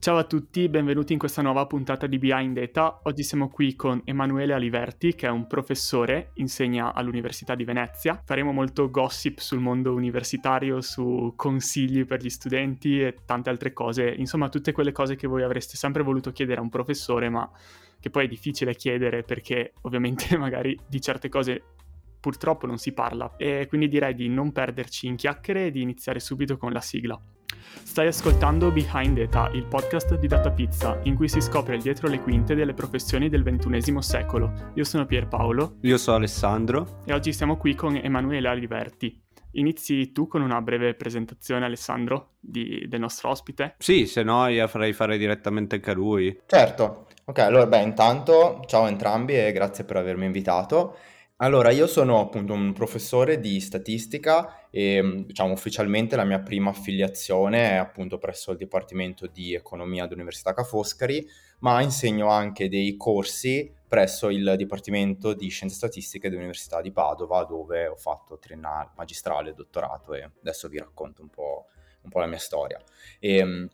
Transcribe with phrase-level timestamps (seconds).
[0.00, 3.00] Ciao a tutti, benvenuti in questa nuova puntata di Behind Data.
[3.02, 8.18] Oggi siamo qui con Emanuele Aliverti, che è un professore, insegna all'Università di Venezia.
[8.24, 14.08] Faremo molto gossip sul mondo universitario, su consigli per gli studenti e tante altre cose.
[14.08, 17.46] Insomma, tutte quelle cose che voi avreste sempre voluto chiedere a un professore, ma
[18.00, 21.62] che poi è difficile chiedere perché ovviamente magari di certe cose
[22.18, 23.36] purtroppo non si parla.
[23.36, 27.20] E quindi direi di non perderci in chiacchiere e di iniziare subito con la sigla.
[27.82, 32.08] Stai ascoltando Behind Data, il podcast di Data Pizza, in cui si scopre il dietro
[32.08, 34.72] le quinte delle professioni del XXI secolo.
[34.74, 35.78] Io sono Pierpaolo.
[35.80, 37.00] Io sono Alessandro.
[37.04, 39.20] E oggi siamo qui con Emanuele Aliverti.
[39.52, 43.74] Inizi tu con una breve presentazione, Alessandro, di, del nostro ospite?
[43.78, 46.40] Sì, se no io farei fare direttamente anche a lui.
[46.46, 47.06] Certo.
[47.24, 50.96] Ok, allora, beh, intanto ciao a entrambi e grazie per avermi invitato.
[51.42, 57.70] Allora, io sono appunto un professore di statistica e diciamo ufficialmente la mia prima affiliazione
[57.70, 61.26] è appunto presso il Dipartimento di Economia dell'Università Ca' Foscari,
[61.60, 67.86] ma insegno anche dei corsi presso il Dipartimento di Scienze Statistiche dell'Università di Padova, dove
[67.86, 71.68] ho fatto triennale, magistrale dottorato e adesso vi racconto un po',
[72.02, 72.78] un po la mia storia.
[73.18, 73.66] E, mm,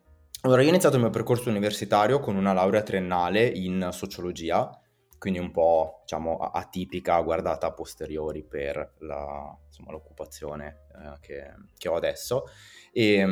[0.42, 4.70] allora, io ho iniziato il mio percorso universitario con una laurea triennale in sociologia
[5.18, 11.88] quindi un po' diciamo, atipica guardata a posteriori per la, insomma, l'occupazione eh, che, che,
[11.88, 12.44] ho adesso.
[12.92, 13.24] E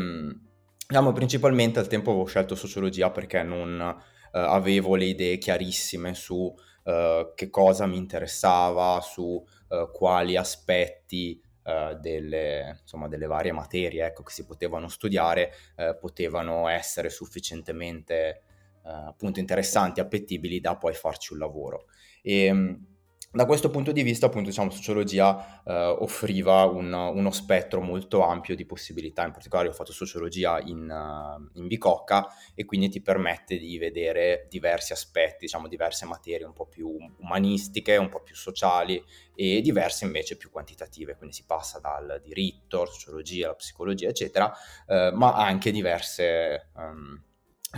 [0.86, 6.54] diciamo, principalmente al tempo avevo scelto sociologia perché non eh, avevo le idee chiarissime su
[6.84, 14.04] eh, che cosa mi interessava, su eh, quali aspetti Uh, delle, insomma, delle, varie materie
[14.04, 18.53] ecco, che si potevano studiare uh, potevano essere sufficientemente eh,
[18.84, 21.86] appunto interessanti, appetibili da poi farci un lavoro.
[22.22, 22.86] E ehm,
[23.34, 28.54] da questo punto di vista, appunto, diciamo, sociologia eh, offriva un, uno spettro molto ampio
[28.54, 29.24] di possibilità.
[29.24, 34.46] In particolare, ho fatto sociologia in, uh, in, Bicocca e quindi ti permette di vedere
[34.48, 39.02] diversi aspetti, diciamo, diverse materie un po' più umanistiche, un po' più sociali
[39.34, 41.16] e diverse invece più quantitative.
[41.16, 44.52] Quindi si passa dal diritto, alla sociologia, alla psicologia, eccetera,
[44.86, 46.70] eh, ma anche diverse.
[46.76, 47.20] Um,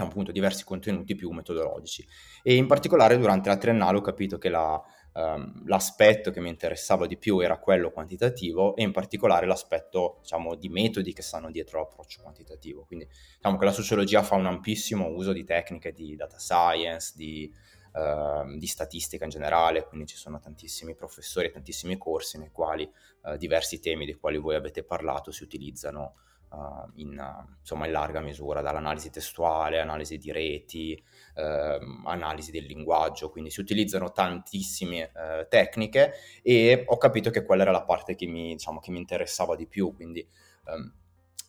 [0.03, 2.07] appunto diversi contenuti più metodologici.
[2.43, 4.83] E in particolare durante la triennale ho capito che la,
[5.15, 10.55] um, l'aspetto che mi interessava di più era quello quantitativo e in particolare l'aspetto diciamo
[10.55, 12.85] di metodi che stanno dietro l'approccio quantitativo.
[12.85, 17.53] Quindi diciamo che la sociologia fa un ampissimo uso di tecniche di data science di,
[17.93, 22.89] uh, di statistica in generale quindi ci sono tantissimi professori tantissimi corsi nei quali
[23.23, 26.15] uh, diversi temi dei quali voi avete parlato si utilizzano
[26.51, 31.03] uh, in, uh, insomma, in larga misura, dall'analisi testuale, analisi di reti,
[31.35, 36.13] uh, analisi del linguaggio, quindi si utilizzano tantissime eh, tecniche
[36.43, 39.67] e ho capito che quella era la parte che mi, diciamo, che mi interessava di
[39.67, 40.27] più, quindi
[40.67, 40.93] um,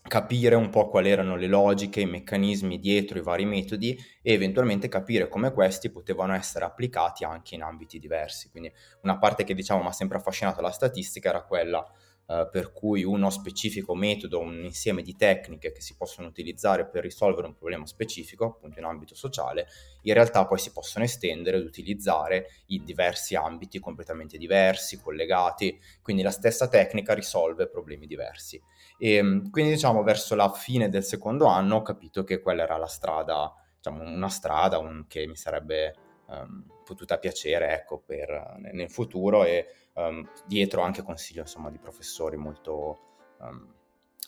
[0.08, 4.88] capire un po' quali erano le logiche, i meccanismi dietro i vari metodi e eventualmente
[4.88, 8.50] capire come questi potevano essere applicati anche in ambiti diversi.
[8.50, 8.72] Quindi
[9.02, 11.85] una parte che diciamo mi ha sempre affascinato la statistica era quella
[12.30, 17.04] eh, per cui uno specifico metodo, un insieme di tecniche che si possono utilizzare per
[17.04, 19.68] risolvere un problema specifico, appunto in ambito sociale,
[20.02, 26.22] in realtà poi si possono estendere ed utilizzare in diversi ambiti completamente diversi, collegati, quindi
[26.22, 28.62] la stessa tecnica risolve problemi diversi.
[29.00, 32.76] E ehm, quindi diciamo verso la fine del secondo anno ho capito che quella era
[32.76, 35.96] la strada, diciamo una strada un, che mi sarebbe
[36.28, 39.66] um, potuta piacere ecco, per, nel futuro e
[39.97, 43.00] um, dietro anche consiglio insomma, di professori molto,
[43.40, 43.74] um,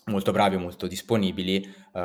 [0.09, 1.99] molto bravi molto disponibili, uh,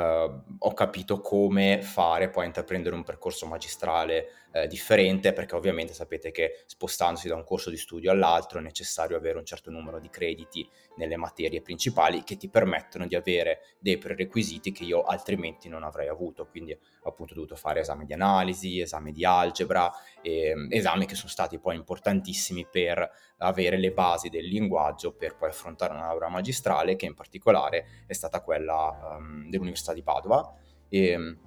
[0.59, 6.31] ho capito come fare poi a intraprendere un percorso magistrale uh, differente, perché ovviamente sapete
[6.31, 10.09] che spostandosi da un corso di studio all'altro è necessario avere un certo numero di
[10.09, 10.67] crediti
[10.97, 16.07] nelle materie principali che ti permettono di avere dei prerequisiti che io altrimenti non avrei
[16.07, 21.15] avuto, quindi appunto ho dovuto fare esami di analisi, esami di algebra, e, esami che
[21.15, 26.29] sono stati poi importantissimi per avere le basi del linguaggio per poi affrontare una laurea
[26.29, 30.53] magistrale che in particolare è stata quella um, dell'Università di Padova.
[30.89, 31.37] E,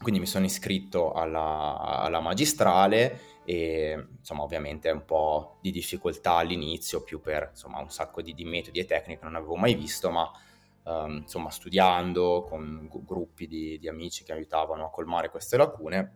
[0.00, 7.02] quindi mi sono iscritto alla, alla magistrale e insomma ovviamente un po' di difficoltà all'inizio
[7.02, 10.10] più per insomma un sacco di, di metodi e tecniche che non avevo mai visto
[10.10, 10.30] ma
[10.84, 16.14] um, insomma studiando con gruppi di, di, amici che aiutavano a colmare queste lacune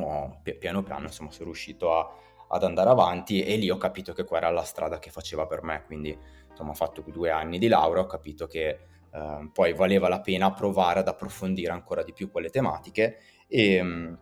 [0.00, 2.10] oh, piano piano insomma sono riuscito a,
[2.48, 5.62] ad andare avanti e lì ho capito che quella era la strada che faceva per
[5.62, 6.18] me quindi
[6.50, 10.52] insomma ho fatto due anni di laurea ho capito che uh, poi valeva la pena
[10.52, 13.18] provare ad approfondire ancora di più quelle tematiche
[13.48, 14.18] e um,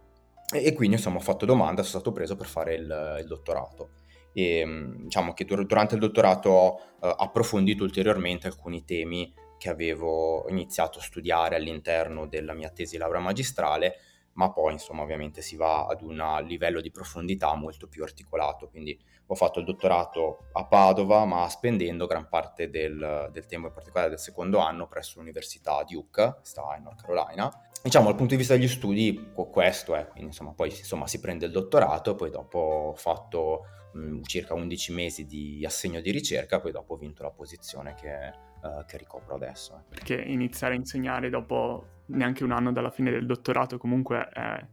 [0.53, 3.93] e quindi insomma ho fatto domanda, sono stato preso per fare il, il dottorato.
[4.35, 4.65] E
[4.97, 10.99] diciamo che dur- durante il dottorato ho uh, approfondito ulteriormente alcuni temi che avevo iniziato
[10.99, 13.95] a studiare all'interno della mia tesi laurea magistrale,
[14.35, 18.99] ma poi insomma ovviamente si va ad un livello di profondità molto più articolato, quindi
[19.27, 24.11] ho fatto il dottorato a Padova, ma spendendo gran parte del, del tempo, in particolare
[24.11, 27.51] del secondo anno, presso l'Università Duke, sta in North Carolina.
[27.83, 31.47] Diciamo, dal punto di vista degli studi, questo è, quindi insomma, poi insomma, si prende
[31.47, 36.61] il dottorato, poi dopo ho fatto mh, mm, circa 11 mesi di assegno di ricerca,
[36.61, 38.33] poi dopo ho vinto la posizione che,
[38.67, 39.77] uh, che ricopro adesso.
[39.77, 39.89] Eh.
[39.89, 44.67] Perché iniziare a insegnare dopo neanche un anno dalla fine del dottorato comunque è,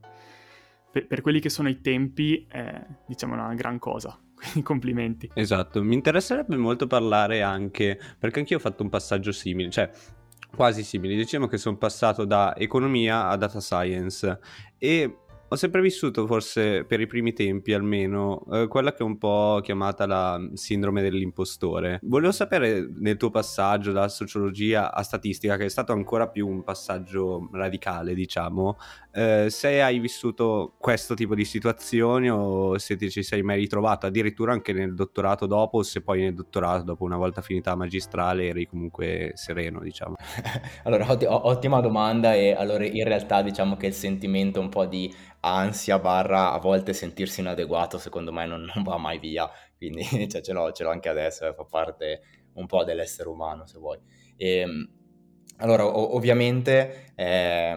[0.91, 5.29] per, per quelli che sono i tempi è diciamo una gran cosa quindi complimenti.
[5.33, 9.89] Esatto, mi interesserebbe molto parlare anche, perché anch'io ho fatto un passaggio simile, cioè
[10.55, 14.39] quasi simile, diciamo che sono passato da economia a data science
[14.77, 15.17] e
[15.51, 19.59] ho sempre vissuto, forse per i primi tempi almeno, eh, quella che è un po'
[19.63, 21.99] chiamata la sindrome dell'impostore.
[22.03, 26.63] Volevo sapere nel tuo passaggio da sociologia a statistica, che è stato ancora più un
[26.63, 28.77] passaggio radicale, diciamo,
[29.11, 34.05] eh, se hai vissuto questo tipo di situazioni o se ti ci sei mai ritrovato
[34.05, 37.77] addirittura anche nel dottorato dopo o se poi nel dottorato dopo una volta finita la
[37.77, 40.15] magistrale eri comunque sereno diciamo
[40.83, 45.11] allora otti- ottima domanda e allora in realtà diciamo che il sentimento un po' di
[45.41, 50.41] ansia barra a volte sentirsi inadeguato secondo me non, non va mai via, quindi cioè,
[50.41, 52.21] ce, l'ho, ce, l'ho, anche adesso e fa parte
[52.53, 53.99] un po' dell'essere umano se vuoi.
[54.35, 54.89] E, ehm,
[55.57, 57.75] allora o- ovviamente eh,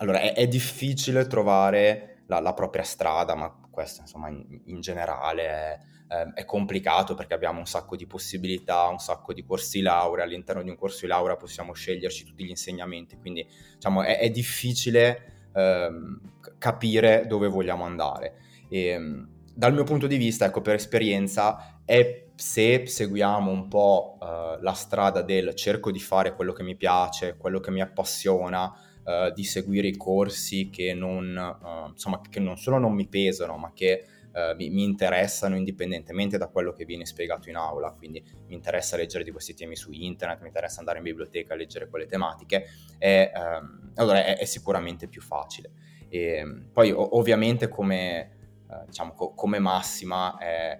[0.00, 5.78] allora, è, è, difficile trovare la, la, propria strada, ma questo insomma in, in generale
[6.08, 10.62] è, è complicato perché abbiamo un sacco di possibilità, un sacco di corsi laurea, all'interno
[10.62, 15.48] di un corso di laurea possiamo sceglierci tutti gli insegnamenti, quindi diciamo è, è difficile
[15.54, 16.20] ehm,
[16.58, 18.34] capire dove vogliamo andare.
[18.68, 24.18] E, ehm, dal mio punto di vista, ecco, per esperienza, è se seguiamo un po'
[24.22, 28.72] eh, la strada del cerco di fare quello che mi piace, quello che mi appassiona,
[29.10, 33.56] eh, di seguire i corsi che non, eh, insomma, che non solo non mi pesano,
[33.56, 38.22] ma che Uh, mi, mi, interessano indipendentemente da quello che viene spiegato in aula, quindi
[38.46, 41.88] mi interessa leggere di questi temi su internet, mi interessa andare in biblioteca a leggere
[41.88, 42.66] quelle tematiche,
[42.96, 45.72] è, um, allora è, è, sicuramente più facile.
[46.08, 48.30] E, poi o- ovviamente come,
[48.68, 50.78] uh, diciamo, co- come massima è,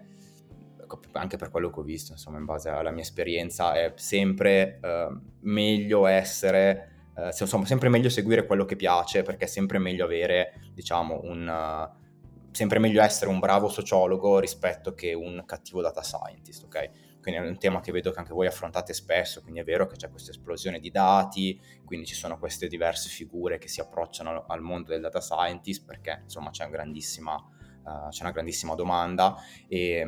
[1.13, 5.21] anche per quello che ho visto, insomma, in base alla mia esperienza, è sempre uh,
[5.41, 10.55] meglio essere, uh, insomma, sempre meglio seguire quello che piace, perché è sempre meglio avere,
[10.73, 16.65] diciamo, un, uh, sempre meglio essere un bravo sociologo rispetto che un cattivo data scientist,
[16.65, 16.91] ok?
[17.21, 19.97] Quindi è un tema che vedo che anche voi affrontate spesso, quindi è vero che
[19.97, 24.63] c'è questa esplosione di dati, quindi ci sono queste diverse figure che si approcciano al
[24.63, 29.37] mondo del data scientist perché insomma c'è, uh, c'è una grandissima domanda
[29.69, 30.03] e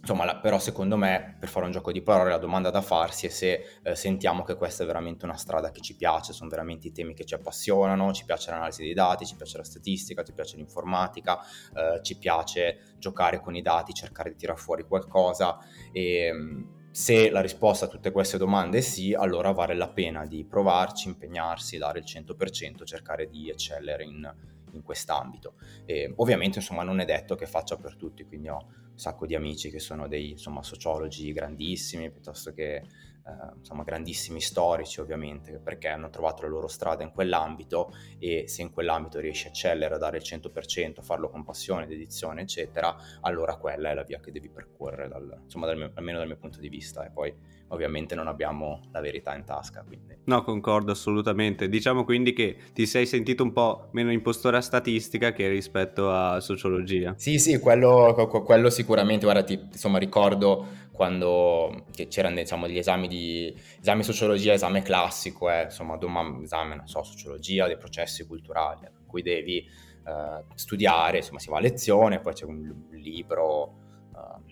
[0.00, 3.26] Insomma, la, però secondo me, per fare un gioco di parole, la domanda da farsi
[3.26, 6.86] è se eh, sentiamo che questa è veramente una strada che ci piace, sono veramente
[6.86, 10.32] i temi che ci appassionano, ci piace l'analisi dei dati, ci piace la statistica, ci
[10.32, 11.40] piace l'informatica,
[11.74, 15.58] eh, ci piace giocare con i dati, cercare di tirare fuori qualcosa
[15.92, 20.26] e mm, se la risposta a tutte queste domande è sì, allora vale la pena
[20.26, 24.34] di provarci, impegnarsi, dare il 100%, cercare di eccellere in,
[24.72, 25.54] in quest'ambito.
[25.84, 29.34] E ovviamente, insomma, non è detto che faccia per tutti, quindi ho un sacco di
[29.34, 32.82] amici che sono dei insomma, sociologi grandissimi, piuttosto che
[33.28, 38.62] eh, insomma, grandissimi storici ovviamente, perché hanno trovato la loro strada in quell'ambito e se
[38.62, 42.96] in quell'ambito riesci a eccellere, a dare il 100%, a farlo con passione, dedizione, eccetera,
[43.20, 46.38] allora quella è la via che devi percorrere, dal, insomma, dal mio, almeno dal mio
[46.38, 47.04] punto di vista.
[47.04, 47.34] E poi
[47.68, 49.82] ovviamente non abbiamo la verità in tasca.
[49.86, 50.16] Quindi.
[50.24, 51.68] No, concordo assolutamente.
[51.68, 56.40] Diciamo quindi che ti sei sentito un po' meno impostore a statistica che rispetto a
[56.40, 57.14] sociologia.
[57.16, 59.24] Sì, sì, quello, quello sicuramente.
[59.24, 65.62] Guarda, ti, insomma, ricordo quando c'erano diciamo, degli esami di esame sociologia, esame classico, eh,
[65.62, 65.96] insomma,
[66.42, 71.58] esame, non so, sociologia dei processi culturali, in cui devi eh, studiare, insomma, si va
[71.58, 73.86] a lezione, poi c'è un libro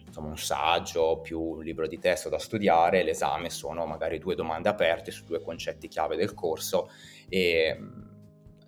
[0.06, 4.68] insomma, un saggio più un libro di testo da studiare, l'esame sono magari due domande
[4.68, 6.88] aperte su due concetti chiave del corso
[7.28, 7.76] e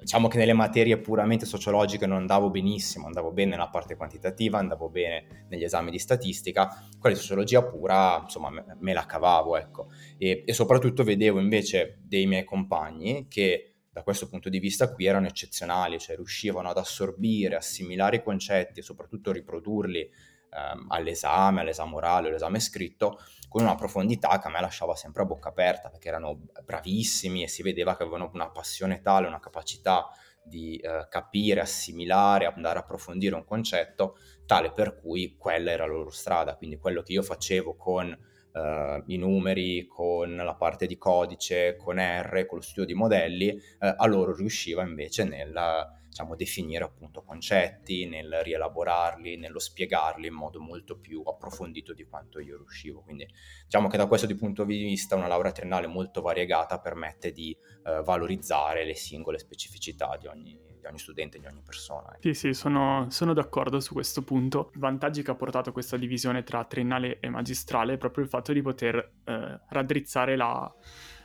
[0.01, 4.89] diciamo che nelle materie puramente sociologiche non andavo benissimo, andavo bene nella parte quantitativa, andavo
[4.89, 9.89] bene negli esami di statistica, quella di sociologia pura, insomma, me, me la cavavo, ecco.
[10.17, 15.07] E, e, soprattutto vedevo invece dei miei compagni che da questo punto di vista qui
[15.07, 20.09] erano eccezionali, cioè riuscivano ad assorbire, assimilare i concetti e soprattutto riprodurli
[20.51, 25.27] ehm, all'esame, all'esame orale, all'esame scritto, con una profondità che a me lasciava sempre a
[25.27, 30.09] bocca aperta, perché erano bravissimi e si vedeva che avevano una passione tale, una capacità
[30.43, 35.93] di eh, capire, assimilare, andare a approfondire un concetto, tale per cui quella era la
[35.93, 36.57] loro strada.
[36.57, 38.17] Quindi quello che io facevo con
[38.53, 43.49] eh, i numeri, con la parte di codice, con R, con lo studio di modelli,
[43.49, 50.35] eh, a loro riusciva invece nel diciamo, definire appunto concetti, nel rielaborarli, nello spiegarli in
[50.35, 53.03] modo molto più approfondito di quanto io riuscivo.
[53.03, 53.27] Quindi
[53.65, 58.03] diciamo che da questo punto di vista una laurea triennale molto variegata permette di eh,
[58.03, 62.17] valorizzare le singole specificità di ogni, di ogni studente, di ogni persona.
[62.19, 64.73] Sì, sì, sono, sono, d'accordo su questo punto.
[64.75, 68.53] I vantaggi che ha portato questa divisione tra triennale e magistrale è proprio il fatto
[68.53, 70.73] di poter eh, raddrizzare la,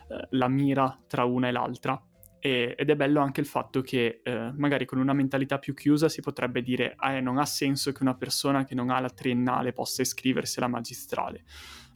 [0.09, 1.99] eh, la, mira tra una e l'altra.
[2.45, 6.09] E, ed è bello anche il fatto che eh, magari con una mentalità più chiusa
[6.09, 9.71] si potrebbe dire ah, non ha senso che una persona che non ha la triennale
[9.71, 11.45] possa iscriversi alla magistrale.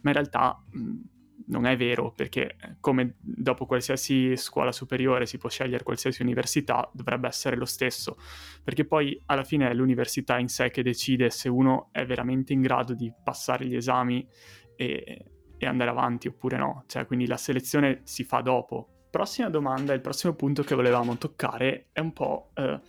[0.01, 0.63] Ma in realtà...
[0.71, 1.15] Mh,
[1.47, 6.89] non è vero perché eh, come dopo qualsiasi scuola superiore si può scegliere qualsiasi università,
[6.93, 8.17] dovrebbe essere lo stesso,
[8.63, 12.61] perché poi alla fine è l'università in sé che decide se uno è veramente in
[12.61, 14.27] grado di passare gli esami
[14.75, 15.25] e,
[15.57, 18.96] e andare avanti oppure no, cioè quindi la selezione si fa dopo.
[19.17, 22.79] Prossima domanda, il prossimo punto che volevamo toccare è un po' eh,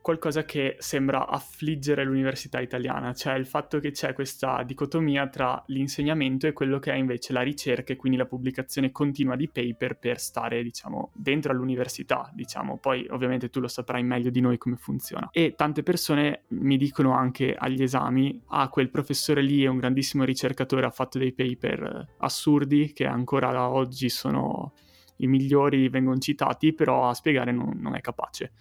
[0.00, 6.46] qualcosa che sembra affliggere l'università italiana, cioè il fatto che c'è questa dicotomia tra l'insegnamento
[6.46, 10.20] e quello che è invece la ricerca e quindi la pubblicazione continua di paper per
[10.20, 12.78] stare, diciamo, dentro all'università, diciamo.
[12.78, 15.30] Poi ovviamente tu lo saprai meglio di noi come funziona.
[15.32, 20.22] E tante persone mi dicono anche agli esami, ah, quel professore lì è un grandissimo
[20.22, 24.74] ricercatore, ha fatto dei paper assurdi che ancora oggi sono
[25.24, 28.52] i migliori, vengono citati, però a spiegare non, non è capace.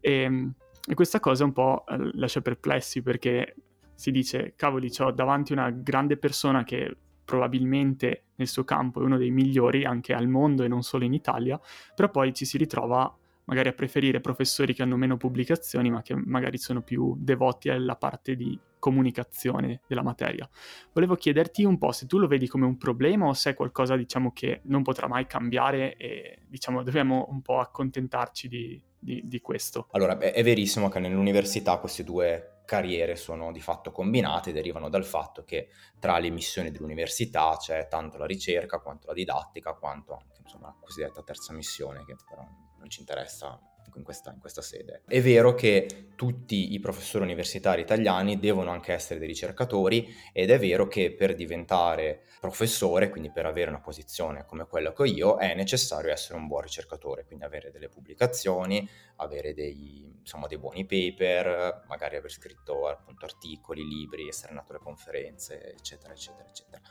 [0.00, 0.54] E, ehm,
[0.86, 3.54] e questa cosa un po' eh, lascia perplessi perché
[3.94, 9.18] si dice, cavoli, ho davanti una grande persona che probabilmente nel suo campo è uno
[9.18, 11.60] dei migliori anche al mondo e non solo in Italia,
[11.94, 13.14] però poi ci si ritrova
[13.50, 17.96] magari a preferire professori che hanno meno pubblicazioni ma che magari sono più devoti alla
[17.96, 20.48] parte di comunicazione della materia.
[20.92, 23.96] Volevo chiederti un po' se tu lo vedi come un problema o se è qualcosa
[23.96, 29.40] diciamo che non potrà mai cambiare e diciamo dobbiamo un po' accontentarci di, di, di
[29.40, 29.88] questo.
[29.90, 35.04] Allora, beh, è verissimo che nell'università queste due carriere sono di fatto combinate, derivano dal
[35.04, 40.38] fatto che tra le missioni dell'università c'è tanto la ricerca quanto la didattica, quanto anche
[40.40, 42.46] insomma, la cosiddetta terza missione, che però
[42.80, 43.60] non ci interessa
[43.96, 45.02] in questa, in questa, sede.
[45.06, 50.58] È vero che tutti i professori universitari italiani devono anche essere dei ricercatori ed è
[50.58, 55.38] vero che per diventare professore, quindi per avere una posizione come quella che ho io,
[55.38, 60.86] è necessario essere un buon ricercatore, quindi avere delle pubblicazioni, avere dei, insomma, dei buoni
[60.86, 66.82] paper, magari aver scritto appunto articoli, libri, essere andato alle conferenze, eccetera, eccetera, eccetera.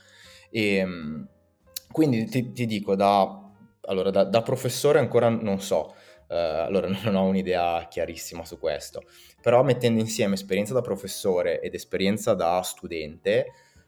[0.50, 1.30] E, ehm,
[1.92, 3.49] quindi ti, ti dico, da,
[3.90, 5.96] allora, da, da professore ancora non so,
[6.30, 9.02] Uh, allora non ho un'idea chiarissima su questo,
[9.42, 13.48] però mettendo insieme esperienza da professore ed esperienza da studente,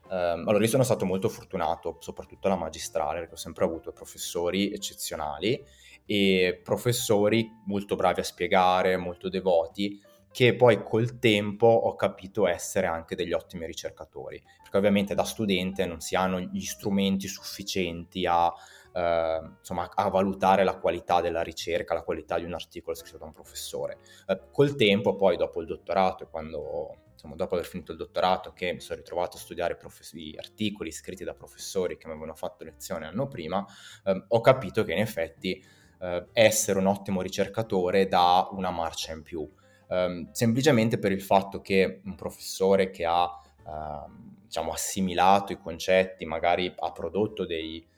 [0.09, 4.73] um, allora io sono stato molto fortunato, soprattutto alla magistrale, perché ho sempre avuto professori
[4.73, 5.63] eccezionali
[6.03, 12.87] e professori molto bravi a spiegare, molto devoti, che poi col tempo ho capito essere
[12.87, 18.51] anche degli ottimi ricercatori, perché ovviamente da studente non si hanno gli strumenti sufficienti a
[18.93, 23.25] eh, insomma, a valutare la qualità della ricerca, la qualità di un articolo scritto da
[23.25, 23.99] un professore.
[24.27, 28.73] Eh, col tempo, poi dopo il dottorato, quando insomma, dopo aver finito il dottorato, che
[28.73, 33.05] mi sono ritrovato a studiare profes- articoli scritti da professori che mi avevano fatto lezione
[33.05, 33.65] l'anno prima,
[34.05, 35.63] eh, ho capito che in effetti
[35.99, 39.49] eh, essere un ottimo ricercatore dà una marcia in più.
[39.87, 46.23] Um, semplicemente per il fatto che un professore che ha uh, diciamo, assimilato i concetti,
[46.23, 47.90] magari ha prodotto dei, Ehm,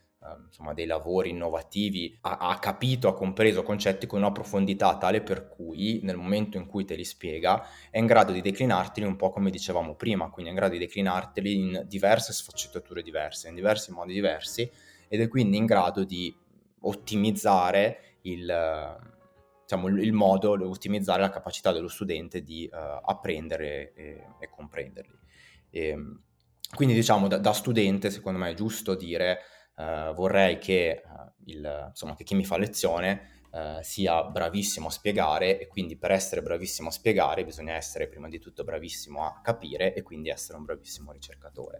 [0.45, 5.47] insomma, dei lavori innovativi, ha, ha, capito, ha compreso concetti con una profondità tale per
[5.47, 9.29] cui nel momento in cui te li spiega è in grado di declinarteli un po'
[9.29, 13.91] come dicevamo prima, quindi è in grado di declinarteli in diverse sfaccettature diverse, in diversi
[13.91, 14.69] modi diversi
[15.07, 16.35] ed è quindi in grado di
[16.81, 18.97] ottimizzare il,
[19.61, 25.17] diciamo, il modo, ottimizzare la capacità dello studente di uh, apprendere e, e comprenderli.
[25.69, 26.21] E, ehm,
[26.73, 29.39] quindi diciamo da, da studente secondo me è giusto dire
[29.75, 34.91] Uh, vorrei che, uh, il, insomma, che, chi mi fa lezione uh, sia bravissimo a
[34.91, 39.41] spiegare e quindi per essere bravissimo a spiegare bisogna essere prima di tutto bravissimo a
[39.41, 41.79] capire e quindi essere un bravissimo ricercatore.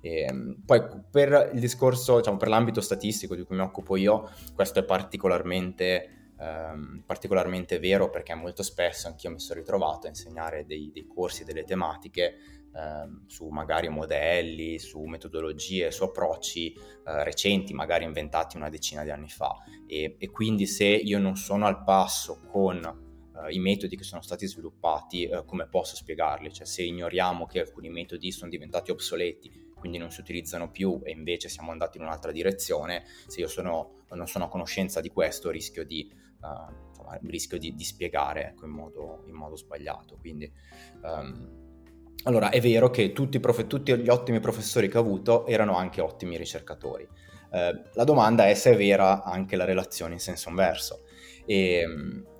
[0.00, 4.30] E, ehm, poi per il discorso, diciamo, per l'ambito statistico di cui mi occupo io,
[4.54, 10.66] questo è particolarmente, um, particolarmente vero perché molto spesso anch'io mi sono ritrovato a insegnare
[10.66, 17.72] dei, dei corsi, delle tematiche Ehm, su magari modelli, su metodologie, su approcci eh, recenti,
[17.72, 19.56] magari inventati una decina di anni fa.
[19.86, 24.22] E, e quindi se io non sono al passo con eh, i metodi che sono
[24.22, 26.52] stati sviluppati, eh, come posso spiegarli?
[26.52, 31.10] Cioè se ignoriamo che alcuni metodi sono diventati obsoleti, quindi non si utilizzano più e
[31.10, 35.50] invece siamo andati in un'altra direzione, se io sono, non sono a conoscenza di questo
[35.50, 36.10] rischio di
[36.42, 36.86] uh,
[37.22, 40.16] rischio di, di spiegare ecco, in, modo, in, modo, sbagliato.
[40.16, 40.52] Quindi,
[41.02, 41.67] um,
[42.24, 46.00] allora, è vero che tutti, prof- tutti, gli ottimi professori che ho avuto erano anche
[46.00, 47.06] ottimi ricercatori.
[47.50, 51.02] Eh, la domanda è se è vera anche la relazione in senso inverso.
[51.46, 51.84] E,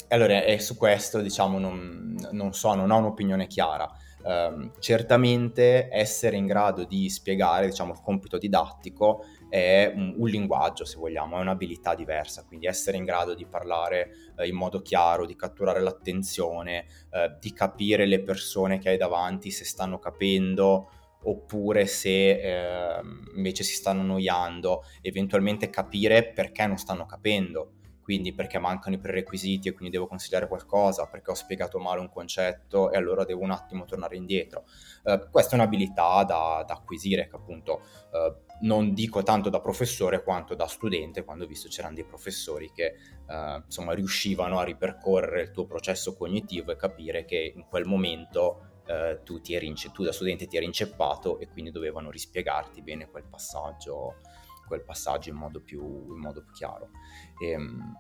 [0.08, 3.90] allora, e su questo, diciamo, non, non so, non ho un'opinione chiara.
[4.20, 10.84] Um, certamente essere in grado di spiegare, diciamo, il compito didattico è un, un, linguaggio,
[10.84, 15.26] se vogliamo, è un'abilità diversa, quindi essere in grado di parlare eh, in modo chiaro,
[15.26, 20.90] di catturare l'attenzione, eh, di capire le persone che hai davanti se stanno capendo
[21.22, 23.00] oppure se eh,
[23.34, 27.72] invece si stanno annoiando, eventualmente capire perché non stanno capendo
[28.08, 32.08] quindi perché mancano i prerequisiti e quindi devo consigliare qualcosa, perché ho spiegato male un
[32.08, 34.64] concetto e allora devo un attimo tornare indietro.
[35.02, 40.22] Uh, questa è un'abilità da, da acquisire che appunto uh, non dico tanto da professore
[40.22, 42.94] quanto da studente, quando ho visto c'erano dei professori che
[43.26, 48.62] uh, insomma riuscivano a ripercorrere il tuo processo cognitivo e capire che in quel momento
[49.22, 53.24] tu, ti eri, tu da studente ti eri inceppato e quindi dovevano rispiegarti bene quel
[53.28, 54.14] passaggio
[54.68, 56.90] quel passaggio in modo più, in modo più chiaro.
[57.42, 57.96] E, ehm,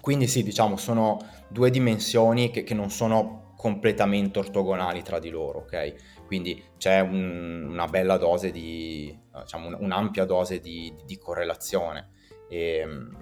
[0.00, 5.60] quindi sì, diciamo, sono due dimensioni che, che, non sono completamente ortogonali tra di loro,
[5.60, 6.24] ok?
[6.26, 12.10] Quindi c'è un, una bella dose di, diciamo, un, un'ampia dose di, di, di correlazione.
[12.48, 13.16] E, ehm,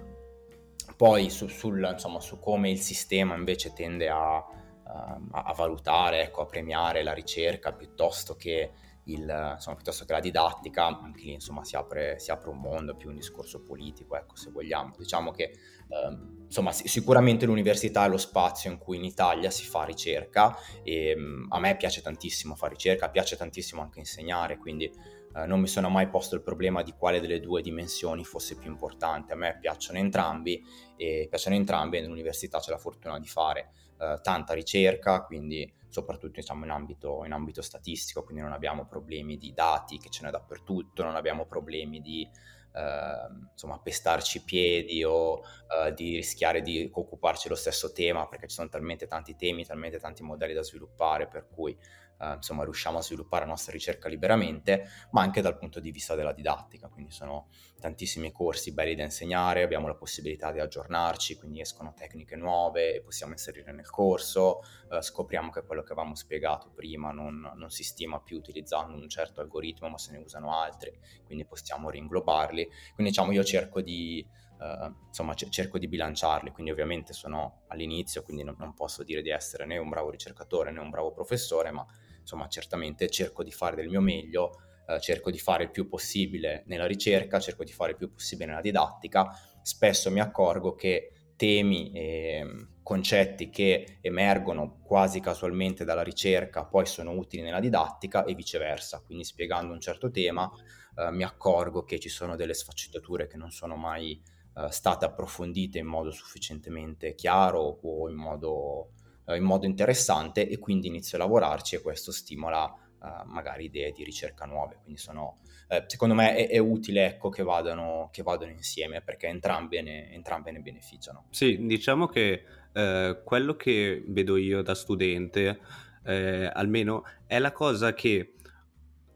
[0.95, 6.41] poi su, sul, insomma, su, come il sistema invece tende a, a, a valutare, ecco,
[6.41, 8.71] a premiare la ricerca piuttosto che
[9.05, 12.95] il, insomma, piuttosto che la didattica, anche lì insomma si apre, si apre, un mondo,
[12.95, 14.93] più un discorso politico, ecco se vogliamo.
[14.97, 15.53] Diciamo che
[15.87, 21.09] ehm, insomma sicuramente l'università è lo spazio in cui in Italia si fa ricerca e
[21.09, 24.91] ehm, a me piace tantissimo fare ricerca, piace tantissimo anche insegnare, quindi
[25.33, 28.69] eh, non mi sono mai posto il problema di quale delle due dimensioni fosse più
[28.69, 29.33] importante.
[29.33, 30.63] A me piacciono entrambi
[30.97, 36.39] e piacciono entrambi e nell'università c'è la fortuna di fare eh, tanta ricerca, quindi soprattutto
[36.39, 40.31] diciamo, in, ambito, in, ambito, statistico, quindi non abbiamo problemi di dati che ce n'è
[40.31, 42.27] dappertutto, non abbiamo problemi di
[42.73, 48.47] eh, insomma, pestarci i piedi o eh, di rischiare di occuparci lo stesso tema perché
[48.47, 51.77] ci sono talmente tanti temi, talmente tanti modelli da sviluppare per cui
[52.21, 56.13] eh, insomma, riusciamo a sviluppare la nostra ricerca liberamente, ma anche dal punto di vista
[56.13, 57.47] della didattica, quindi sono
[57.79, 63.01] tantissimi corsi belli da insegnare, abbiamo la possibilità di aggiornarci, quindi escono tecniche nuove e
[63.01, 67.83] possiamo inserire nel corso, eh, scopriamo che quello che avevamo spiegato prima non, non, si
[67.83, 72.69] stima più utilizzando un certo algoritmo, ma se ne usano altri, quindi possiamo ringlobarli.
[72.93, 74.25] Quindi diciamo io cerco di
[74.61, 79.23] Uh, insomma c- cerco di bilanciarli, quindi ovviamente sono all'inizio, quindi non, non, posso dire
[79.23, 81.83] di essere né un bravo ricercatore né un bravo professore, ma
[82.31, 86.63] insomma certamente cerco di fare del mio meglio, eh, cerco di fare il più possibile
[86.67, 89.29] nella ricerca, cerco di fare il più possibile nella didattica,
[89.61, 92.45] spesso mi accorgo che temi e
[92.83, 99.23] concetti che emergono quasi casualmente dalla ricerca poi sono utili nella didattica e viceversa, quindi
[99.23, 100.49] spiegando un certo tema
[100.95, 104.21] eh, mi accorgo che ci sono delle sfaccettature che non sono mai
[104.55, 108.91] eh, state approfondite in modo sufficientemente chiaro o in modo
[109.33, 113.91] eh, in modo interessante e quindi inizio a lavorarci e questo stimola Uh, magari idee
[113.93, 114.77] di ricerca nuove.
[114.83, 115.39] Quindi sono,
[115.69, 120.11] eh, secondo me è, è utile ecco, che, vadano, che, vadano, insieme perché entrambe ne,
[120.11, 121.25] entrambe ne beneficiano.
[121.31, 125.59] Sì, diciamo che eh, quello che vedo io da studente,
[126.03, 128.35] eh, almeno, è la cosa che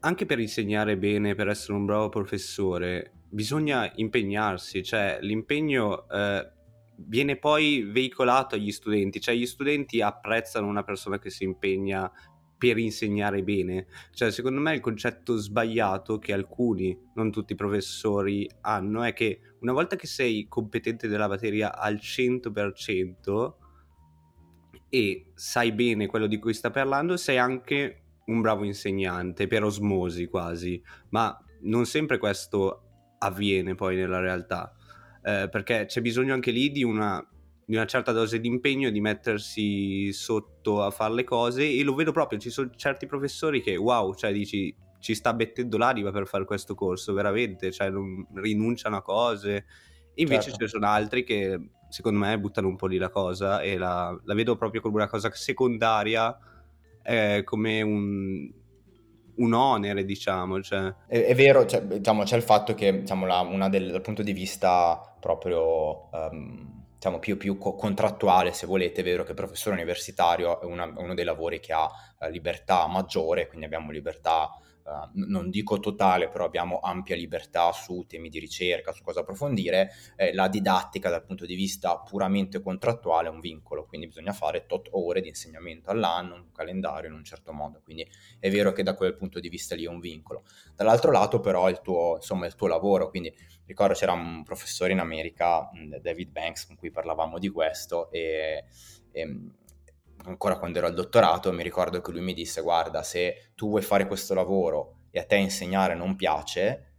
[0.00, 6.50] anche per insegnare bene, per essere un bravo professore, bisogna impegnarsi, cioè l'impegno eh,
[6.96, 12.10] viene poi veicolato agli studenti, cioè gli studenti apprezzano una persona che si impegna
[12.58, 13.86] per insegnare bene.
[14.12, 19.40] Cioè, secondo me il concetto sbagliato che alcuni, non tutti i professori, hanno è che
[19.60, 23.54] una volta che sei competente della materia al 100%
[24.88, 30.26] e sai bene quello di cui sta parlando, sei anche un bravo insegnante, per osmosi
[30.26, 32.82] quasi, ma non sempre questo
[33.18, 34.72] avviene poi nella realtà
[35.26, 37.20] eh, perché c'è bisogno anche lì di una,
[37.64, 41.96] di una, certa dose di impegno, di mettersi sotto a fare le cose e lo
[41.96, 46.28] vedo proprio, ci sono certi professori che wow, cioè dici ci sta mettendo l'anima per
[46.28, 49.64] fare questo corso, veramente, cioè non rinunciano a cose.
[50.14, 50.64] Invece certo.
[50.64, 54.34] ci sono altri che secondo me buttano un po' lì la cosa e la, la
[54.34, 56.38] vedo proprio come una cosa secondaria,
[57.02, 58.48] eh, come un,
[59.36, 60.60] un onere, diciamo.
[60.62, 60.92] Cioè.
[61.06, 64.22] È, è, vero, cioè, diciamo, c'è il fatto che diciamo, la, una del, dal punto
[64.22, 69.36] di vista proprio um, diciamo, più, più co- contrattuale, se volete, è vero che il
[69.36, 74.50] professore universitario è, una, uno dei lavori che ha uh, libertà maggiore, quindi abbiamo libertà
[74.86, 79.90] uh, non dico totale, però abbiamo ampia libertà su temi di ricerca, su cosa approfondire,
[80.16, 84.66] eh, la didattica dal punto di vista puramente contrattuale è un vincolo, quindi bisogna fare
[84.66, 88.06] tot ore di insegnamento all'anno, un calendario in un certo modo, quindi
[88.38, 90.44] è vero che da quel punto di vista lì è un vincolo.
[90.74, 93.34] Dall'altro lato però il tuo, insomma, il tuo lavoro, quindi
[93.66, 95.68] ricordo c'era un professore in America,
[96.00, 98.64] David Banks, con cui parlavamo di questo e,
[99.10, 99.40] e
[100.26, 103.82] ancora quando ero al dottorato, mi ricordo che lui mi disse, guarda, se tu vuoi
[103.82, 106.92] fare questo lavoro e a te insegnare non piace,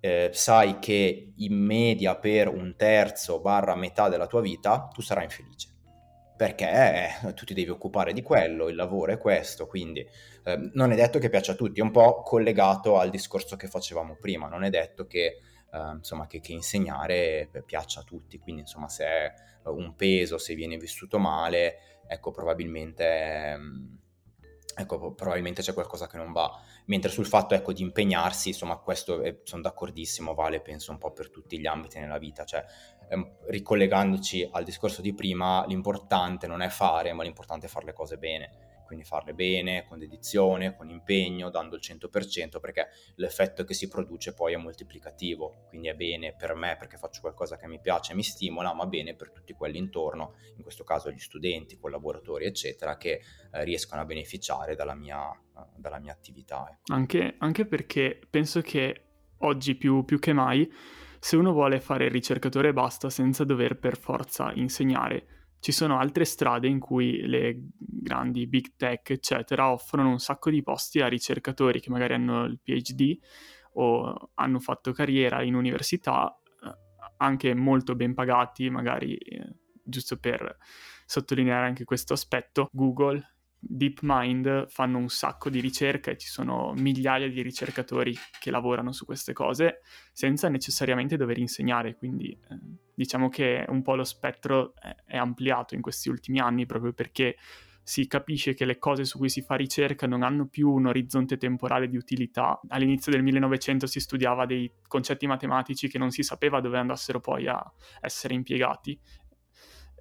[0.00, 5.24] eh, sai che in media per un terzo barra metà della tua vita tu sarai
[5.24, 5.68] infelice.
[6.36, 10.00] Perché eh, tu ti devi occupare di quello, il lavoro è questo, quindi
[10.44, 13.68] eh, non è detto che piaccia a tutti, è un po' collegato al discorso che
[13.68, 15.38] facevamo prima, non è detto che,
[15.72, 19.32] eh, insomma, che, che insegnare piaccia a tutti, quindi insomma se è
[19.66, 23.98] un peso, se viene vissuto male, ecco probabilmente, ehm,
[24.76, 26.60] ecco, probabilmente c'è qualcosa che non va.
[26.86, 31.12] Mentre sul fatto ecco, di impegnarsi, insomma, questo è, sono d'accordissimo, vale penso un po'
[31.12, 32.64] per tutti gli ambiti nella vita, cioè
[33.08, 37.92] ehm, ricollegandoci al discorso di prima, l'importante non è fare, ma l'importante è fare le
[37.92, 43.72] cose bene quindi farle bene, con dedizione, con impegno, dando il 100%, perché l'effetto che
[43.72, 47.80] si produce poi è moltiplicativo, quindi è bene per me perché faccio qualcosa che mi
[47.80, 52.44] piace mi stimola, ma bene per tutti quelli intorno, in questo caso gli studenti, collaboratori,
[52.44, 55.32] eccetera, che eh, riescono a beneficiare dalla mia,
[55.74, 56.68] dalla mia attività.
[56.70, 56.92] Ecco.
[56.92, 59.04] Anche, anche, perché penso che
[59.38, 60.70] oggi più, più che mai,
[61.18, 66.24] se uno vuole fare il ricercatore basta senza dover per forza insegnare, ci sono altre
[66.24, 71.78] strade in cui le grandi big tech, eccetera, offrono un sacco di posti a ricercatori
[71.78, 73.16] che magari hanno il PhD
[73.74, 76.76] o hanno fatto carriera in università, eh,
[77.18, 80.56] anche molto ben pagati, magari eh, giusto per
[81.06, 82.68] sottolineare anche questo aspetto.
[82.72, 88.90] Google DeepMind fanno un sacco di ricerca e ci sono migliaia di ricercatori che lavorano
[88.90, 92.58] su queste cose senza necessariamente dover insegnare, quindi eh,
[93.02, 94.74] diciamo che un po' lo spettro
[95.06, 97.36] è, ampliato in questi ultimi anni proprio perché
[97.84, 101.36] si capisce che le cose su cui si fa ricerca non hanno più un orizzonte
[101.36, 102.60] temporale di utilità.
[102.68, 107.48] All'inizio del 1900 si studiava dei concetti matematici che non si sapeva dove andassero poi
[107.48, 107.60] a
[108.00, 108.98] essere impiegati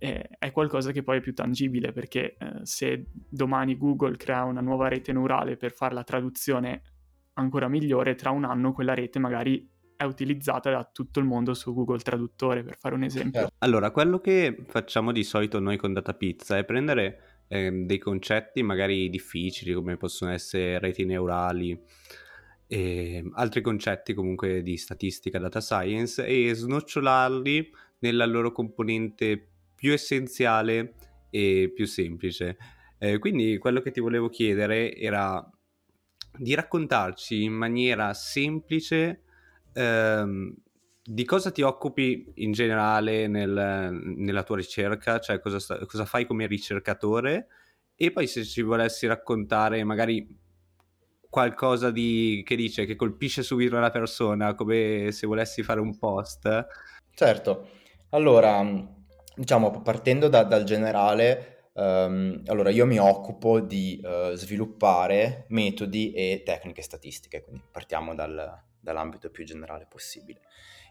[0.03, 4.59] eh, è qualcosa che poi è più tangibile perché eh, se domani Google crea una
[4.59, 6.81] nuova rete neurale per fare la traduzione
[7.33, 9.69] ancora migliore, tra un anno quella rete magari
[10.01, 13.41] è utilizzata da tutto il mondo su Google Traduttore, per fare un esempio.
[13.41, 13.55] Certo.
[13.59, 18.63] Allora, quello che facciamo di solito noi con Data Pizza è prendere eh, dei concetti
[18.63, 21.79] magari difficili, come possono essere reti neurali,
[22.65, 30.95] e altri concetti comunque di statistica, data science, e snocciolarli nella loro componente più essenziale
[31.29, 32.57] e più semplice.
[32.97, 35.47] Eh, quindi quello che ti volevo chiedere era
[36.35, 39.25] di raccontarci in maniera semplice
[39.73, 40.55] ehm,
[41.03, 46.25] di cosa ti occupi in generale nel, nella tua ricerca, cioè cosa, sta, cosa fai
[46.25, 47.47] come ricercatore?
[47.95, 50.39] E poi se ci volessi raccontare magari
[51.29, 56.65] qualcosa di, che dice che colpisce subito la persona, come se volessi fare un post.
[57.13, 57.69] Certo,
[58.10, 58.63] allora
[59.36, 66.43] diciamo, partendo da, dal generale, um, allora io mi occupo di uh, sviluppare metodi e
[66.45, 70.41] tecniche statistiche, quindi partiamo dal, dall'ambito più generale possibile.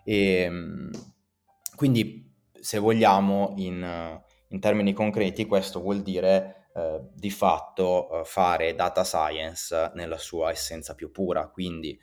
[0.04, 0.90] E, um,
[1.74, 8.74] quindi, se vogliamo, in, in, termini concreti, questo vuol dire uh, di fatto uh, fare
[8.74, 11.98] data science nella sua essenza più pura, quindi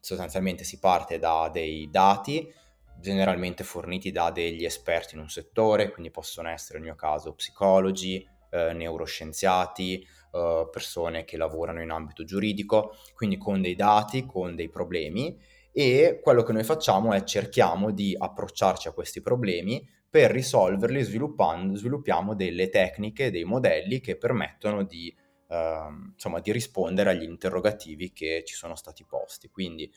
[0.00, 2.50] sostanzialmente si parte da dei dati,
[2.98, 8.26] generalmente forniti da degli esperti in un settore, quindi possono essere nel mio caso psicologi,
[8.50, 14.68] eh, neuroscienziati, eh, persone che lavorano in ambito giuridico, quindi con dei dati, con dei
[14.68, 15.38] problemi
[15.72, 21.74] e quello che noi facciamo è cerchiamo di approcciarci a questi problemi per risolverli sviluppando,
[21.74, 25.14] sviluppiamo delle tecniche, dei modelli che permettono di,
[25.48, 29.48] eh, insomma, di rispondere agli interrogativi che ci sono stati posti.
[29.48, 29.90] Quindi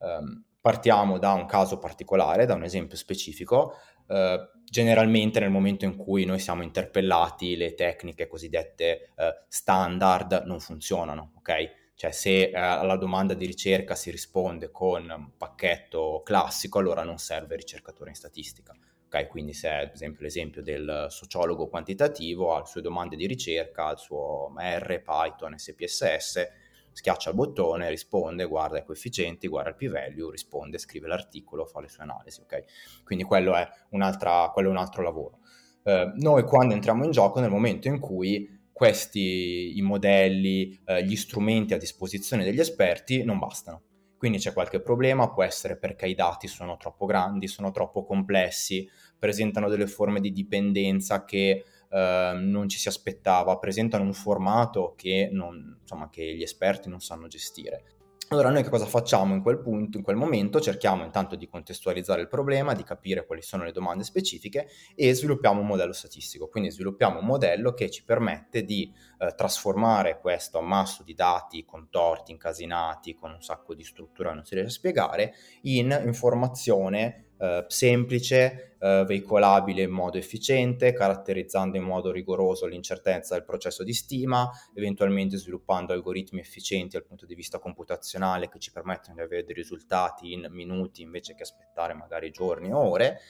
[0.00, 3.74] ehm, partiamo da un caso particolare, da un esempio specifico.
[4.06, 10.60] Eh, generalmente nel momento in cui noi siamo interpellati, le tecniche cosiddette eh, standard non
[10.60, 11.78] funzionano, ok?
[11.94, 17.18] Cioè se eh, alla domanda di ricerca si risponde con un pacchetto classico, allora non
[17.18, 18.74] serve ricercatore in statistica.
[19.12, 23.90] Ok, quindi se ad esempio l'esempio del sociologo quantitativo ha le sue domande di ricerca,
[23.90, 26.48] il suo R, Python, SPSS,
[26.92, 31.88] schiaccia il bottone, risponde, guarda i coefficienti, guarda il p-value, risponde, scrive l'articolo, fa le
[31.88, 33.02] sue analisi, ok?
[33.04, 35.38] Quindi quello è, quello è un altro lavoro.
[35.82, 41.16] Eh, noi quando entriamo in gioco nel momento in cui questi i modelli, eh, gli
[41.16, 43.82] strumenti a disposizione degli esperti non bastano.
[44.16, 48.86] Quindi c'è qualche problema, può essere perché i dati sono troppo grandi, sono troppo complessi,
[49.18, 55.28] presentano delle forme di dipendenza che eh, non ci si aspettava, presentano un formato che,
[55.32, 57.84] non, insomma, che gli esperti non sanno gestire.
[58.32, 60.60] Allora noi che cosa facciamo in quel punto, in quel momento?
[60.60, 65.60] Cerchiamo intanto di contestualizzare il problema, di capire quali sono le domande specifiche e sviluppiamo
[65.60, 66.46] un modello statistico.
[66.46, 72.30] Quindi sviluppiamo un modello che ci permette di eh, trasformare questo ammasso di dati contorti,
[72.30, 77.64] incasinati, con un sacco di struttura che non si riesce a spiegare, in informazione eh,
[77.68, 84.50] semplice, eh, veicolabile in modo efficiente, caratterizzando in modo rigoroso l'incertezza del processo di stima,
[84.74, 89.54] eventualmente sviluppando algoritmi efficienti dal punto di vista computazionale che ci permettono di avere dei
[89.54, 93.20] risultati in minuti invece che aspettare magari giorni o ore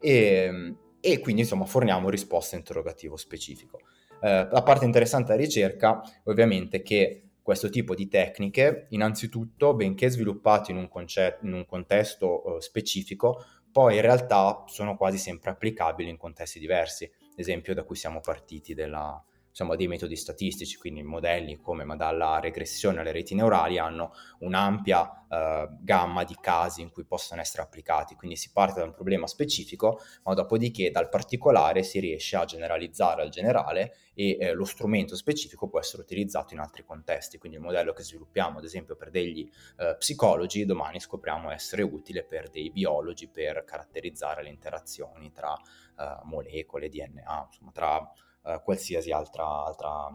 [0.00, 3.78] e, e quindi insomma forniamo risposte interrogativo specifico.
[4.20, 10.08] Eh, la parte interessante della ricerca ovviamente è che questo tipo di tecniche, innanzitutto, benché
[10.08, 15.50] sviluppate in un, concetto, in un contesto uh, specifico, poi in realtà sono quasi sempre
[15.50, 17.10] applicabili in contesti diversi.
[17.36, 22.40] L'esempio da cui siamo partiti della, insomma, dei metodi statistici, quindi modelli come ma dalla
[22.40, 28.14] regressione alle reti neurali hanno un'ampia eh, gamma di casi in cui possono essere applicati,
[28.14, 33.22] quindi si parte da un problema specifico, ma dopodiché dal particolare si riesce a generalizzare
[33.22, 37.64] al generale e eh, lo strumento specifico può essere utilizzato in altri contesti, quindi il
[37.64, 42.70] modello che sviluppiamo ad esempio per degli eh, psicologi domani scopriamo essere utile per dei
[42.70, 48.12] biologi per caratterizzare le interazioni tra eh, molecole, DNA, insomma tra
[48.44, 50.08] eh, qualsiasi altra, altra,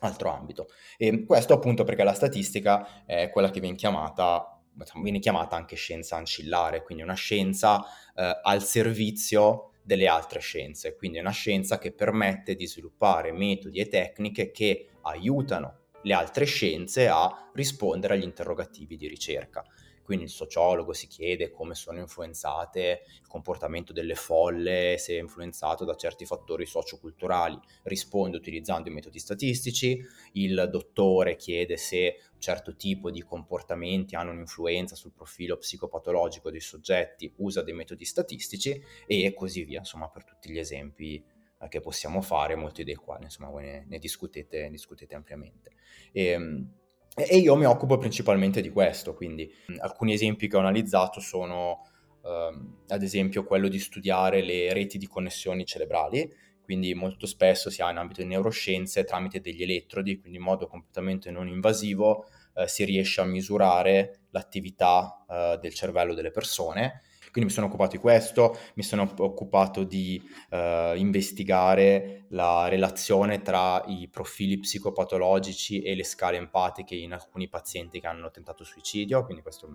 [0.00, 0.68] altro ambito.
[0.96, 4.60] E questo appunto perché la statistica è quella che viene chiamata,
[5.02, 7.82] viene chiamata anche scienza ancillare, quindi una scienza
[8.14, 13.88] eh, al servizio delle altre scienze, quindi una scienza che permette di sviluppare metodi e
[13.88, 19.64] tecniche che aiutano le altre scienze a rispondere agli interrogativi di ricerca.
[20.04, 25.86] Quindi il sociologo si chiede come sono influenzate il comportamento delle folle, se è influenzato
[25.86, 29.98] da certi fattori socioculturali, risponde utilizzando i metodi statistici,
[30.32, 36.60] il dottore chiede se un certo tipo di comportamenti hanno un'influenza sul profilo psicopatologico dei
[36.60, 41.24] soggetti, usa dei metodi statistici e così via, insomma per tutti gli esempi
[41.64, 45.72] eh, che possiamo fare, molti dei quali insomma voi ne, ne, discutete, discutete, ampiamente.
[46.12, 46.72] E, ehm,
[47.14, 49.48] e io mi occupo principalmente di questo, quindi
[49.78, 51.86] alcuni esempi che ho analizzato sono
[52.24, 56.28] ehm, ad esempio quello di studiare le reti di connessioni cerebrali,
[56.62, 60.66] quindi molto spesso si ha in ambito di neuroscienze tramite degli elettrodi, quindi in modo
[60.66, 62.24] completamente non invasivo
[62.54, 67.02] eh, si riesce a misurare l'attività eh, del cervello delle persone
[67.34, 73.82] quindi mi sono occupato di questo, mi sono occupato di uh, investigare la relazione tra
[73.88, 79.42] i profili psicopatologici e le scale empatiche in alcuni pazienti che hanno tentato suicidio, quindi
[79.42, 79.68] questo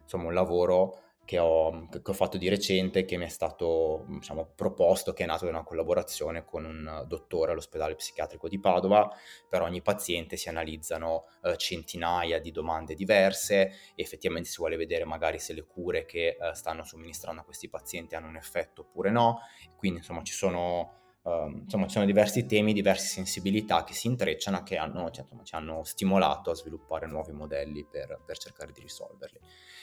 [0.00, 4.52] insomma, un lavoro che ho, che ho, fatto di recente, che mi è stato diciamo,
[4.54, 9.08] proposto, che è nato da una collaborazione con un dottore all'ospedale psichiatrico di Padova.
[9.48, 15.04] Per ogni paziente si analizzano eh, centinaia di domande diverse e effettivamente si vuole vedere
[15.04, 19.10] magari se le cure che eh, stanno somministrando a questi pazienti hanno un effetto oppure
[19.10, 19.40] no.
[19.76, 21.00] Quindi insomma ci sono...
[21.22, 25.44] Uh, insomma, ci sono diversi temi, diverse sensibilità che si intrecciano che hanno, cioè, insomma,
[25.44, 29.38] ci hanno stimolato a sviluppare nuovi modelli per, per cercare di risolverli.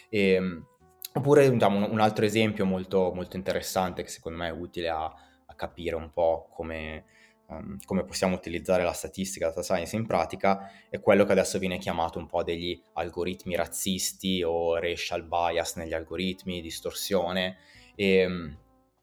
[0.09, 0.67] E, ehm,
[1.13, 5.55] Oppure diciamo, un altro esempio molto, molto, interessante che secondo me è utile a, a
[5.55, 7.05] capire un po' come,
[7.47, 11.57] um, come, possiamo utilizzare la statistica, la data science in pratica, è quello che adesso
[11.57, 17.57] viene chiamato un po' degli algoritmi razzisti o racial bias negli algoritmi, distorsione.
[17.95, 18.55] E,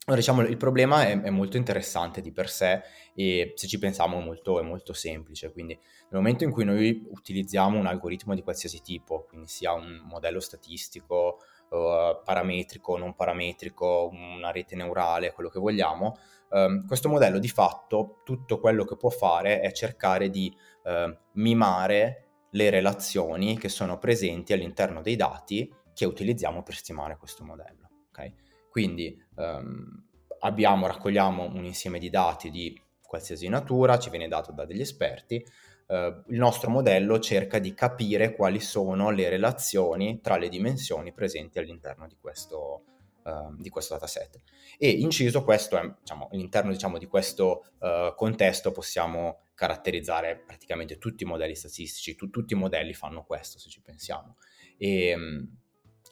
[0.08, 2.80] allora, diciamo, il problema è, è, molto interessante di per sé
[3.12, 5.50] e se ci pensiamo molto, è molto semplice.
[5.50, 10.02] Quindi nel momento in cui noi utilizziamo un algoritmo di qualsiasi tipo, quindi sia un
[10.04, 16.16] modello statistico, parametrico, non parametrico, una rete neurale, quello che vogliamo,
[16.50, 22.22] um, questo modello di fatto tutto quello che può fare è cercare di uh, mimare
[22.50, 27.88] le relazioni che sono presenti all'interno dei dati che utilizziamo per stimare questo modello.
[28.08, 28.32] Okay?
[28.70, 30.04] Quindi um,
[30.40, 35.44] abbiamo, raccogliamo un insieme di dati di qualsiasi natura, ci viene dato da degli esperti,
[35.86, 41.58] eh, il nostro modello cerca di capire quali sono le relazioni tra le dimensioni presenti
[41.58, 42.82] all'interno di questo,
[43.24, 44.40] uh, di questo dataset.
[44.78, 51.22] E inciso questo, è, diciamo, all'interno diciamo, di questo uh, contesto possiamo caratterizzare praticamente tutti
[51.22, 54.36] i modelli statistici, tu, tutti i modelli fanno questo se ci pensiamo.
[54.76, 55.16] E,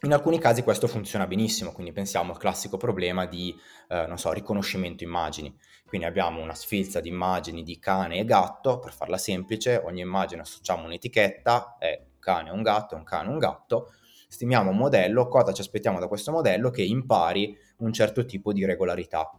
[0.01, 3.55] In alcuni casi questo funziona benissimo, quindi pensiamo al classico problema di,
[3.87, 5.57] eh, so, riconoscimento immagini.
[5.87, 10.41] Quindi abbiamo una sfilza di immagini di cane e gatto, per farla semplice, ogni immagine
[10.41, 13.93] associamo un'etichetta, è un cane, un gatto, un cane, un gatto,
[14.27, 16.69] stimiamo un modello, cosa ci aspettiamo da questo modello?
[16.69, 19.31] Che impari un certo tipo di regolarità.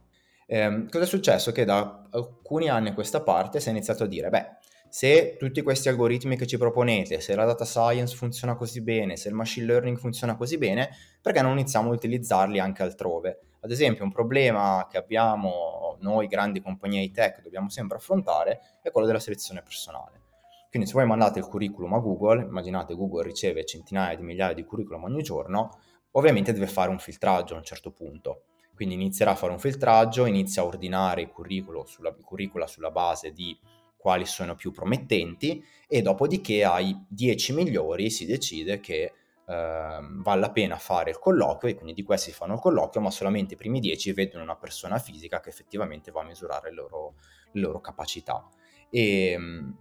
[0.47, 1.51] Eh, cosa è successo?
[1.51, 4.57] Che da alcuni anni a questa parte si è iniziato a dire, beh,
[4.89, 9.29] se tutti questi algoritmi che ci proponete, se la data science funziona così bene, se
[9.29, 10.89] il machine learning funziona così bene,
[11.21, 13.39] perché non iniziamo a utilizzarli anche altrove?
[13.61, 18.91] Ad esempio, un problema che abbiamo noi grandi compagnie di tech dobbiamo sempre affrontare è
[18.91, 20.21] quello della selezione personale.
[20.69, 24.63] Quindi se voi mandate il curriculum a Google, immaginate Google riceve centinaia di migliaia di
[24.63, 25.79] curriculum ogni giorno,
[26.11, 28.43] ovviamente deve fare un filtraggio a un certo punto.
[28.75, 33.57] Quindi inizierà a fare un filtraggio, inizia a ordinare i curricula sulla, base di
[33.97, 39.11] quali sono più promettenti e dopodiché ai 10 migliori si decide che
[39.49, 43.09] eh, vale la pena fare il colloquio e quindi di questi fanno il colloquio, ma
[43.09, 47.15] solamente i primi 10 vedono una persona fisica che effettivamente va a misurare le loro,
[47.51, 48.47] le loro capacità.
[48.89, 49.77] E, ehm,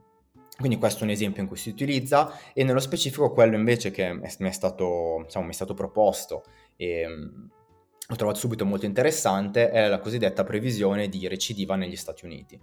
[0.58, 4.12] quindi questo è un esempio in cui si utilizza e nello specifico quello invece che
[4.12, 6.44] mi è stato, diciamo, mi è stato proposto
[6.76, 7.50] e ehm,
[8.08, 12.58] ho trovato subito molto interessante è la cosiddetta previsione di recidiva negli Stati Uniti.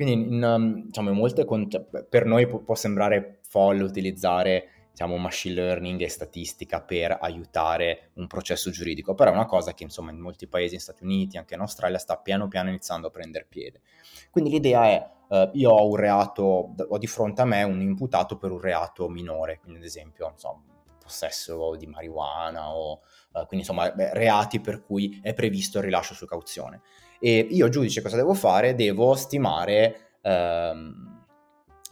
[0.00, 5.56] Quindi in, um, diciamo, molte cont- per noi può, può sembrare folle utilizzare diciamo, machine
[5.56, 10.18] learning e statistica per aiutare un processo giuridico, però è una cosa che insomma in
[10.18, 13.82] molti paesi, in Stati Uniti, anche in Australia, sta piano piano iniziando a prendere piede.
[14.30, 18.38] Quindi l'idea è, uh, io ho un reato, ho di fronte a me un imputato
[18.38, 20.62] per un reato minore, quindi ad esempio, insomma,
[20.98, 22.92] possesso di marijuana o
[23.32, 26.80] uh, quindi insomma beh, reati per cui è previsto il rilascio su cauzione.
[27.20, 28.74] E io giudice cosa devo fare?
[28.74, 31.24] Devo stimare, ehm,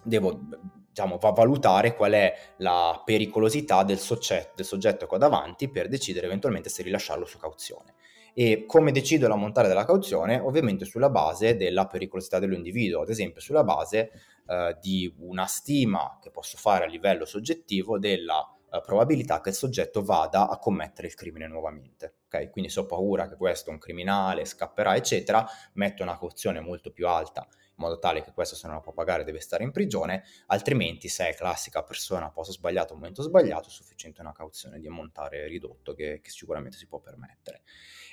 [0.03, 0.41] devo
[0.89, 6.27] diciamo, valutare qual è la pericolosità del soggetto, del soggetto che ho davanti per decidere
[6.27, 7.95] eventualmente se rilasciarlo su cauzione.
[8.35, 10.39] E come decido l'ammontare della cauzione?
[10.39, 14.11] Ovviamente sulla base della pericolosità dell'individuo, ad esempio sulla base
[14.47, 19.55] eh, di una stima che posso fare a livello soggettivo della eh, probabilità che il
[19.55, 22.17] soggetto vada a commettere il crimine nuovamente.
[22.27, 22.51] Okay?
[22.51, 26.91] Quindi se ho paura che questo è un criminale, scapperà, eccetera, metto una cauzione molto
[26.91, 27.47] più alta
[27.79, 31.09] in modo tale che questo se non la può pagare deve stare in prigione, altrimenti
[31.09, 35.95] se è classica persona, posto sbagliato, momento sbagliato, è sufficiente una cauzione di ammontare ridotto
[35.95, 37.63] che, che sicuramente si può permettere.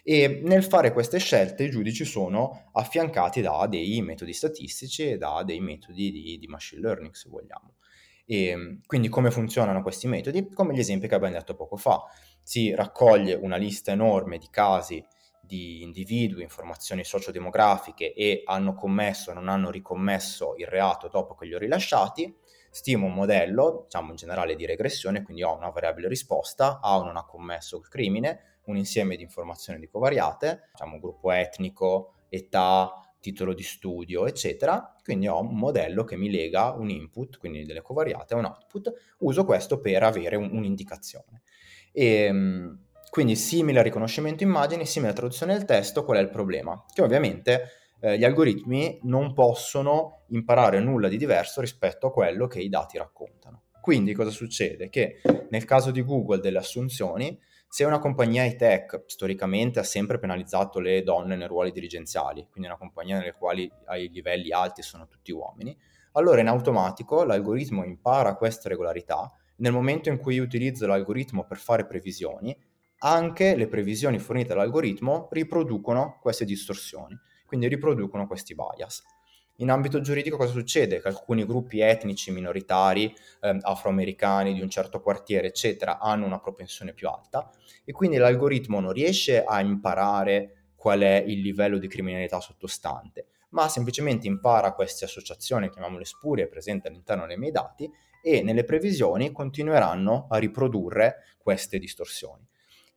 [0.04, 5.42] E nel fare queste scelte i giudici sono affiancati da dei metodi statistici e da
[5.44, 7.78] dei metodi di, di machine learning, se vogliamo.
[8.26, 10.50] E ehm, quindi come funzionano questi metodi?
[10.52, 12.04] Come gli esempi che abbiamo detto poco fa.
[12.42, 15.04] Si raccoglie una lista enorme di casi
[15.46, 21.46] di individui, informazioni sociodemografiche e hanno commesso o non hanno ricommesso il reato dopo che
[21.46, 22.36] li ho rilasciati,
[22.72, 27.04] stimo un modello, diciamo in generale di regressione, quindi ho una variabile risposta, ha o
[27.04, 33.05] non ha commesso il crimine, un insieme di informazioni di covariate, diciamo gruppo etnico, età,
[33.26, 34.96] titolo di studio, eccetera.
[35.04, 38.94] Quindi ho un modello che mi lega un input, quindi delle covariate, a un output.
[39.20, 41.42] Uso questo per avere un, un'indicazione.
[41.92, 46.30] E, ehm, quindi simile al riconoscimento immagini, simile alla traduzione del testo, qual è il
[46.30, 46.84] problema?
[46.94, 47.70] Che ovviamente
[48.02, 52.98] eh, gli algoritmi non possono imparare nulla di diverso rispetto a quello che i dati
[52.98, 53.64] raccontano.
[53.82, 54.90] Quindi cosa succede?
[54.90, 57.40] Che nel caso di Google delle assunzioni,
[57.76, 62.78] se una compagnia high-tech storicamente ha sempre penalizzato le donne nei ruoli dirigenziali, quindi una
[62.78, 65.78] compagnia nelle quali ai livelli alti sono tutti uomini,
[66.14, 69.30] allora in automatico l'algoritmo impara queste regolarità.
[69.58, 72.58] Nel momento in cui utilizzo l'algoritmo per fare previsioni,
[73.00, 79.04] anche le previsioni fornite dall'algoritmo riproducono queste distorsioni, quindi riproducono questi bias.
[79.60, 81.00] In ambito giuridico cosa succede?
[81.00, 86.92] Che alcuni gruppi etnici minoritari, eh, afroamericani di un certo quartiere, eccetera, hanno una propensione
[86.94, 87.50] più alta
[87.86, 93.70] e quindi l'algoritmo non riesce a imparare qual è il livello di criminalità sottostante, ma
[93.70, 97.90] semplicemente impara queste associazioni, chiamiamole spurie, presenti all'interno dei miei dati
[98.22, 102.46] e nelle previsioni continueranno a riprodurre queste distorsioni.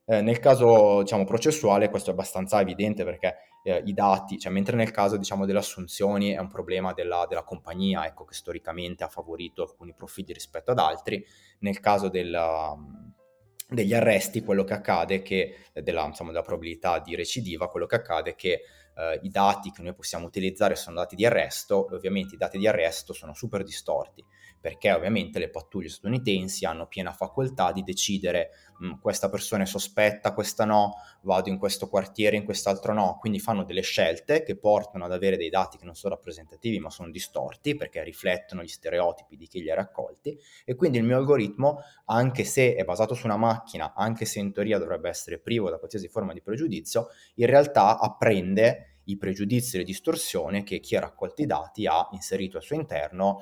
[0.07, 4.77] Eh, nel caso diciamo, processuale questo è abbastanza evidente perché eh, i dati, cioè, mentre
[4.77, 9.09] nel caso diciamo, delle assunzioni è un problema della, della, compagnia ecco, che storicamente ha
[9.09, 11.25] favorito alcuni profili rispetto ad altri,
[11.61, 12.75] nel caso della,
[13.69, 17.87] degli arresti quello che accade è che, eh, della, insomma, della probabilità di recidiva, quello
[17.87, 18.61] che accade è che
[18.97, 22.59] eh, i dati che noi possiamo utilizzare sono dati di arresto e ovviamente i dati
[22.59, 24.25] di arresto sono super distorti
[24.61, 28.51] perché ovviamente le pattuglie statunitensi hanno piena facoltà di decidere
[28.83, 33.39] mm, questa persona è sospetta, questa no, vado in questo quartiere, in quest'altro no, quindi
[33.39, 37.11] fanno delle scelte che portano ad avere dei dati che non sono rappresentativi ma sono
[37.11, 40.39] distorti perché riflettono gli stereotipi di chi li ha raccolti.
[40.65, 44.53] E quindi il mio algoritmo, anche se è basato su una macchina, anche se in
[44.53, 49.79] teoria dovrebbe essere privo da qualsiasi forma di pregiudizio, in realtà apprende i pregiudizi e
[49.79, 53.41] le distorsioni che chi ha raccolto i dati ha inserito al suo interno,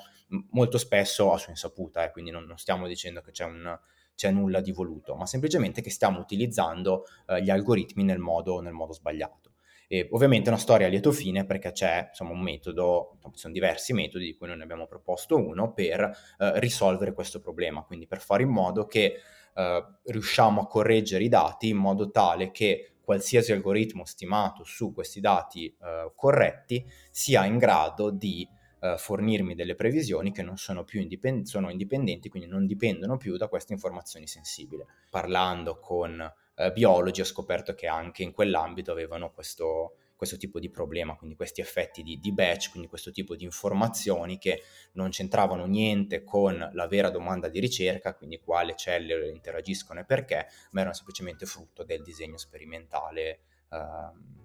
[0.51, 3.79] molto spesso a sua insaputa, eh, quindi non, non, stiamo dicendo che c'è, un,
[4.15, 8.73] c'è, nulla di voluto, ma semplicemente che stiamo utilizzando eh, gli algoritmi nel modo, nel
[8.73, 9.53] modo sbagliato.
[9.89, 13.53] E ovviamente è una storia a lieto fine perché c'è insomma, un metodo, ci sono
[13.53, 18.07] diversi metodi di cui noi ne abbiamo proposto uno per eh, risolvere questo problema, quindi
[18.09, 19.21] per fare in modo che
[19.55, 25.21] eh, riusciamo a correggere i dati in modo tale che qualsiasi algoritmo stimato su questi
[25.21, 28.47] dati eh, corretti sia in grado di
[28.81, 33.37] eh, fornirmi delle previsioni che non sono più indipend- sono indipendenti, quindi non dipendono più
[33.37, 34.85] da queste informazioni sensibili.
[35.09, 36.21] Parlando con
[36.57, 41.37] eh, biologi ho scoperto che anche in quell'ambito avevano questo, questo tipo di problema, quindi
[41.37, 44.63] questi effetti di, di, batch, quindi questo tipo di informazioni che
[44.93, 50.47] non c'entravano niente con la vera domanda di ricerca, quindi quale cellule interagiscono e perché,
[50.71, 53.41] ma erano semplicemente frutto del disegno sperimentale
[53.71, 53.79] eh,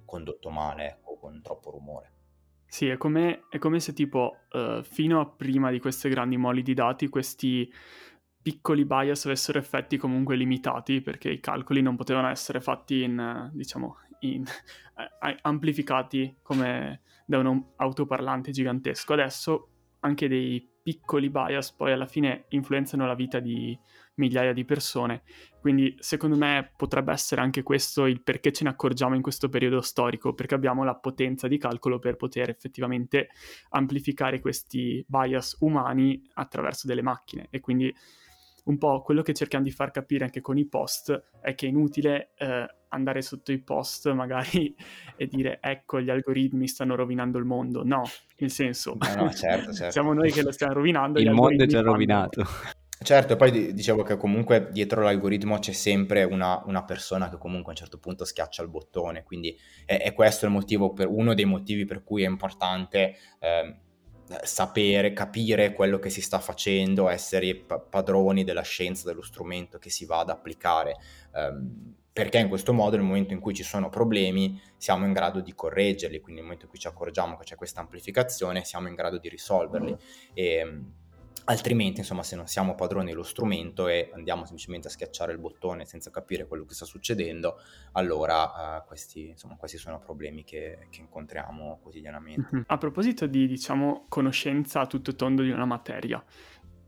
[0.05, 2.11] condotto male o con troppo rumore.
[2.65, 6.61] Sì, è come, è come se tipo uh, fino a prima di queste grandi moli
[6.61, 7.69] di dati questi
[8.41, 13.97] piccoli bias avessero effetti comunque limitati perché i calcoli non potevano essere fatti in, diciamo,
[14.21, 19.13] in, eh, amplificati come da un autoparlante gigantesco.
[19.13, 19.67] Adesso
[20.01, 23.77] anche dei piccoli bias poi alla fine influenzano la vita di
[24.15, 25.23] migliaia di persone.
[25.59, 29.81] Quindi secondo me potrebbe essere anche questo il perché ce ne accorgiamo in questo periodo
[29.81, 33.29] storico, perché abbiamo la potenza di calcolo per poter effettivamente
[33.69, 37.93] amplificare questi bias umani attraverso delle macchine e quindi
[38.63, 41.69] un po' quello che cerchiamo di far capire anche con i post è che è
[41.69, 44.75] inutile eh, andare sotto i post magari
[45.15, 47.83] e dire ecco gli algoritmi stanno rovinando il mondo.
[47.83, 48.03] No,
[48.37, 49.91] nel senso, no, no, certo, certo.
[49.91, 51.19] siamo noi che lo stiamo rovinando.
[51.19, 51.91] Il mondo è già fanno...
[51.91, 52.45] rovinato.
[53.03, 57.69] Certo, e poi dicevo che comunque dietro l'algoritmo c'è sempre una, una, persona che comunque
[57.69, 59.57] a un certo punto schiaccia il bottone, quindi
[59.87, 63.75] è, è questo il motivo, per, uno dei motivi per cui è importante eh,
[64.43, 69.89] sapere, capire quello che si sta facendo, essere pa- padroni della scienza, dello strumento che
[69.89, 70.97] si va ad applicare.
[71.33, 75.39] Um, perché in questo modo nel momento in cui ci sono problemi siamo in grado
[75.39, 78.95] di correggerli, quindi nel momento in cui ci accorgiamo che c'è questa amplificazione siamo in
[78.95, 79.95] grado di risolverli.
[80.33, 80.81] E,
[81.45, 85.85] Altrimenti, insomma, se non siamo padroni dello strumento e andiamo semplicemente a schiacciare il bottone
[85.85, 87.59] senza capire quello che sta succedendo,
[87.93, 92.49] allora uh, questi, insomma, questi, sono problemi che, che incontriamo quotidianamente.
[92.53, 92.63] Mm-hmm.
[92.67, 96.23] A proposito di, diciamo, conoscenza a tutto tondo di una materia,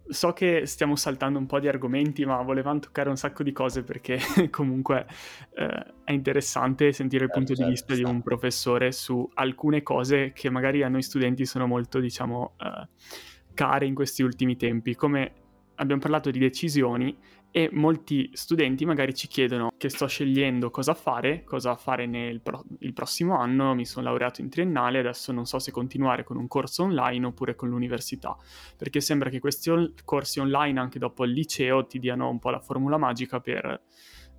[0.08, 3.84] so che stiamo saltando un po' di argomenti, ma volevamo toccare un sacco di cose
[3.84, 4.20] perché
[4.51, 5.08] comunque
[5.56, 8.10] eh, è interessante sentire il certo, punto certo, di vista certo.
[8.10, 12.56] di un professore su alcune cose che magari a noi studenti sono molto, diciamo...
[12.60, 15.34] Eh, care in questi ultimi tempi, come
[15.76, 17.18] abbiamo parlato di decisioni
[17.56, 22.64] e molti studenti magari ci chiedono che sto scegliendo cosa fare, cosa fare nel pro-
[22.93, 26.84] prossimo anno, mi sono laureato in triennale, adesso non so se continuare con un corso
[26.84, 28.36] online oppure con l'università,
[28.76, 32.49] perché sembra che questi on- corsi online anche dopo il liceo ti diano un po'
[32.49, 33.84] la formula magica per,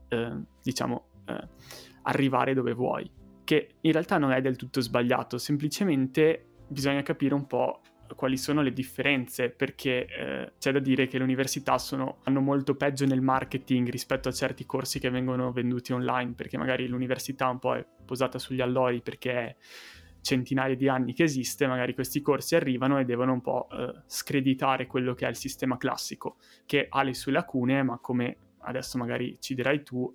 [0.08, 1.48] eh, diciamo, eh,
[2.02, 3.08] arrivare dove vuoi,
[3.44, 7.80] che in realtà non è del tutto sbagliato, semplicemente bisogna capire un po'
[8.14, 12.74] quali sono le differenze, perché eh, c'è da dire che le università sono, hanno molto
[12.74, 17.58] peggio nel marketing rispetto a certi corsi che vengono venduti online, perché magari l'università un
[17.58, 19.56] po' è posata sugli allori perché è
[20.20, 24.86] centinaia di anni che esiste, magari questi corsi arrivano e devono un po' eh, screditare
[24.86, 29.36] quello che è il sistema classico, che ha le sue lacune, ma come adesso magari
[29.40, 30.12] ci dirai tu,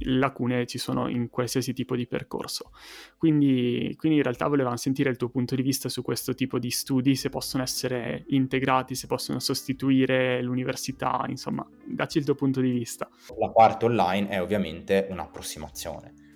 [0.00, 2.70] lacune ci sono in qualsiasi tipo di percorso.
[3.16, 6.70] Quindi, quindi, in realtà volevamo sentire il tuo punto di vista su questo tipo di
[6.70, 12.70] studi, se possono essere integrati, se possono sostituire l'università, insomma, dacci il tuo punto di
[12.70, 13.08] vista.
[13.38, 16.26] La parte online è ovviamente un'approssimazione.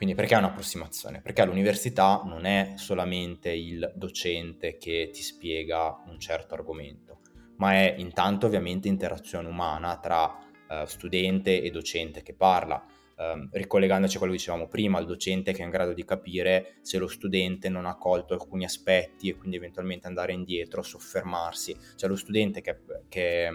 [0.00, 1.20] Quindi perché è un'approssimazione?
[1.20, 7.18] Perché l'università non è solamente il docente che ti spiega un certo argomento,
[7.56, 10.38] ma è intanto ovviamente interazione umana tra
[10.70, 12.82] uh, studente e docente che parla.
[13.16, 16.76] Um, ricollegandoci a quello che dicevamo prima, il docente che è in grado di capire
[16.80, 22.08] se lo studente non ha colto alcuni aspetti e quindi eventualmente andare indietro, soffermarsi, cioè
[22.08, 22.78] lo studente che,
[23.10, 23.50] che,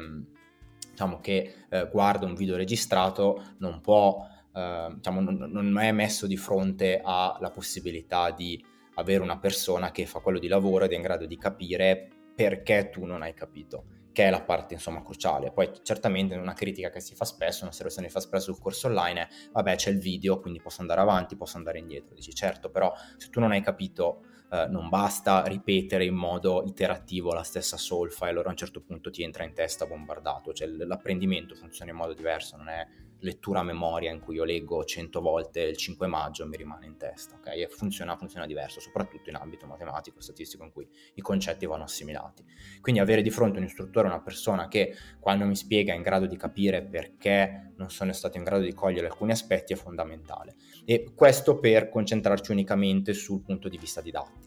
[0.91, 6.28] diciamo, che eh, guarda un video registrato non può, eh, diciamo, non, non è messo
[6.28, 8.63] di fronte alla possibilità di
[8.95, 12.89] avere una persona che fa quello di lavoro ed è in grado di capire perché
[12.91, 13.86] tu non hai capito
[14.16, 15.51] che è la parte insomma cruciale.
[15.51, 18.61] Poi certamente una critica che si fa spesso, una osservazione che si fa spesso sul
[18.61, 22.16] corso online è vabbè c'è il video, quindi posso andare avanti, posso andare indietro.
[22.16, 27.34] Dici certo, però se tu non hai capito eh, non basta ripetere in modo iterativo
[27.34, 30.68] la stessa solfa e allora a un certo punto ti entra in testa bombardato, cioè
[30.70, 32.88] l'apprendimento funziona in modo diverso, non è
[33.26, 36.86] lettura a memoria in cui io leggo 100 volte il 5 maggio e mi rimane
[36.86, 37.48] in testa, ok?
[37.48, 42.46] E funziona, funziona diverso, soprattutto in ambito matematico, statistico, in cui i concetti vanno assimilati.
[42.80, 46.28] Quindi avere di fronte un istruttore, una persona che quando mi spiega è in grado
[46.28, 50.56] di capire perché non sono stato in grado di cogliere alcuni aspetti è fondamentale.
[50.86, 54.45] E questo per concentrarci unicamente sul punto di vista didattico.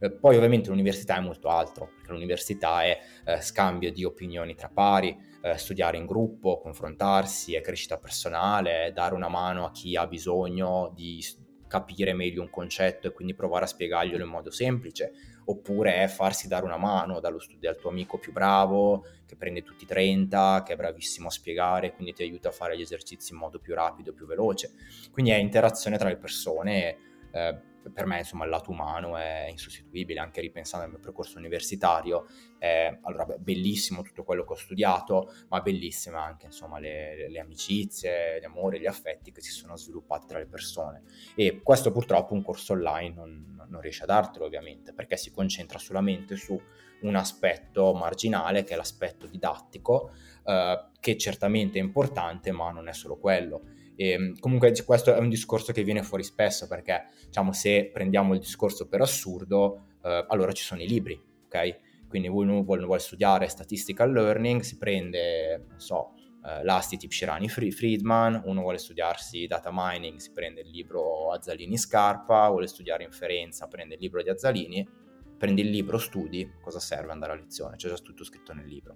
[0.00, 4.68] Eh, poi ovviamente l'università è molto altro, perché l'università è eh, scambio di opinioni tra
[4.68, 9.96] pari, eh, studiare in gruppo, confrontarsi, è crescita personale, è dare una mano a chi
[9.96, 11.22] ha bisogno di
[11.68, 15.12] capire meglio un concetto e quindi provare a spiegarglielo in modo semplice,
[15.44, 19.62] oppure è farsi dare una mano dallo studio al tuo amico più bravo, che prende
[19.62, 23.32] tutti i 30, che è bravissimo a spiegare, quindi ti aiuta a fare gli esercizi
[23.32, 24.72] in modo più rapido, più veloce.
[25.12, 26.96] Quindi è interazione tra le persone.
[27.30, 32.26] Eh, per me insomma il lato umano è insostituibile, anche ripensando al mio percorso universitario,
[32.58, 38.38] eh, allora bellissimo tutto quello che ho studiato, ma bellissime anche insomma le, le amicizie,
[38.40, 41.02] gli amori, gli affetti che si sono sviluppati tra le persone.
[41.34, 45.78] E questo purtroppo un corso online non, non riesce a dartelo ovviamente perché si concentra
[45.78, 46.60] solamente su
[47.00, 50.10] un aspetto marginale che è l'aspetto didattico
[50.44, 53.62] eh, che certamente è importante ma non è solo quello
[53.98, 58.32] e, ehm, comunque questo è un discorso che viene fuori spesso perché diciamo se prendiamo
[58.32, 62.06] il discorso per assurdo, eh, allora ci sono i libri, ok?
[62.06, 66.12] Quindi uno vuole, vuole studiare statistical learning, si prende, non so,
[66.44, 71.76] eh, l'Asti tip Shirani Friedman, uno vuole studiarsi data mining, si prende il libro Azzalini
[71.76, 74.88] Scarpa, vuole studiare inferenza, prende il libro di Azzalini,
[75.36, 77.74] prendi il libro, studi, cosa serve andare a lezione?
[77.74, 78.94] C'è già tutto scritto nel libro.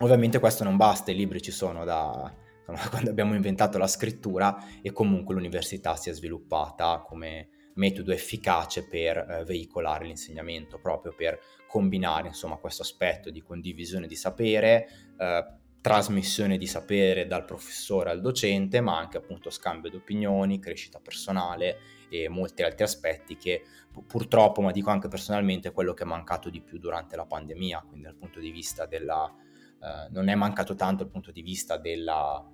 [0.00, 2.30] Ovviamente questo non basta, i libri ci sono da,
[2.90, 9.18] quando abbiamo inventato la scrittura e comunque l'università si è sviluppata come metodo efficace per
[9.18, 14.88] eh, veicolare l'insegnamento, proprio per combinare insomma questo aspetto di condivisione di sapere,
[15.18, 15.44] eh,
[15.80, 21.78] trasmissione di sapere dal professore al docente, ma anche appunto scambio di opinioni, crescita personale
[22.08, 23.62] e molti altri aspetti che
[24.06, 27.84] purtroppo, ma dico anche personalmente, è quello che è mancato di più durante la pandemia,
[27.86, 29.32] quindi dal punto di vista della...
[29.80, 32.44] Eh, non è mancato tanto dal punto di vista della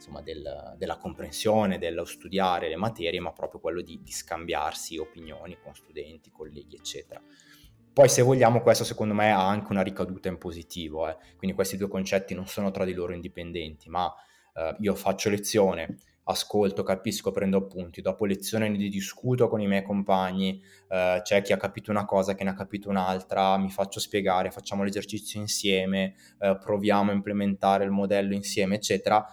[0.00, 5.58] insomma, del, della comprensione, dello studiare le materie, ma proprio quello di, di scambiarsi opinioni
[5.62, 7.22] con studenti, colleghi, eccetera.
[7.92, 11.16] Poi se vogliamo questo secondo me ha anche una ricaduta in positivo, eh.
[11.36, 14.12] quindi questi due concetti non sono tra di loro indipendenti, ma
[14.54, 19.82] eh, io faccio lezione, ascolto, capisco, prendo appunti, dopo lezione ne discuto con i miei
[19.82, 23.98] compagni, eh, c'è chi ha capito una cosa, che ne ha capito un'altra, mi faccio
[23.98, 29.26] spiegare, facciamo l'esercizio insieme, eh, proviamo a implementare il modello insieme, eccetera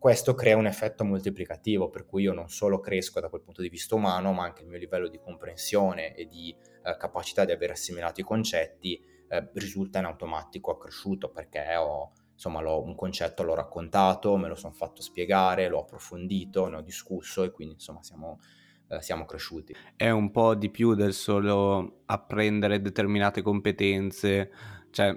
[0.00, 3.68] questo crea un effetto moltiplicativo, per cui io non solo cresco da quel punto di
[3.68, 7.72] vista umano, ma anche il mio livello di comprensione e di eh, capacità di aver
[7.72, 8.98] assimilato i concetti
[9.28, 14.72] eh, risulta in automatico accresciuto perché ho, insomma, un concetto l'ho raccontato, me lo sono
[14.72, 18.40] fatto spiegare, l'ho approfondito, ne ho discusso e quindi insomma siamo,
[18.88, 19.76] eh, siamo cresciuti.
[19.96, 24.50] È un po' di più del solo apprendere determinate competenze,
[24.92, 25.14] cioè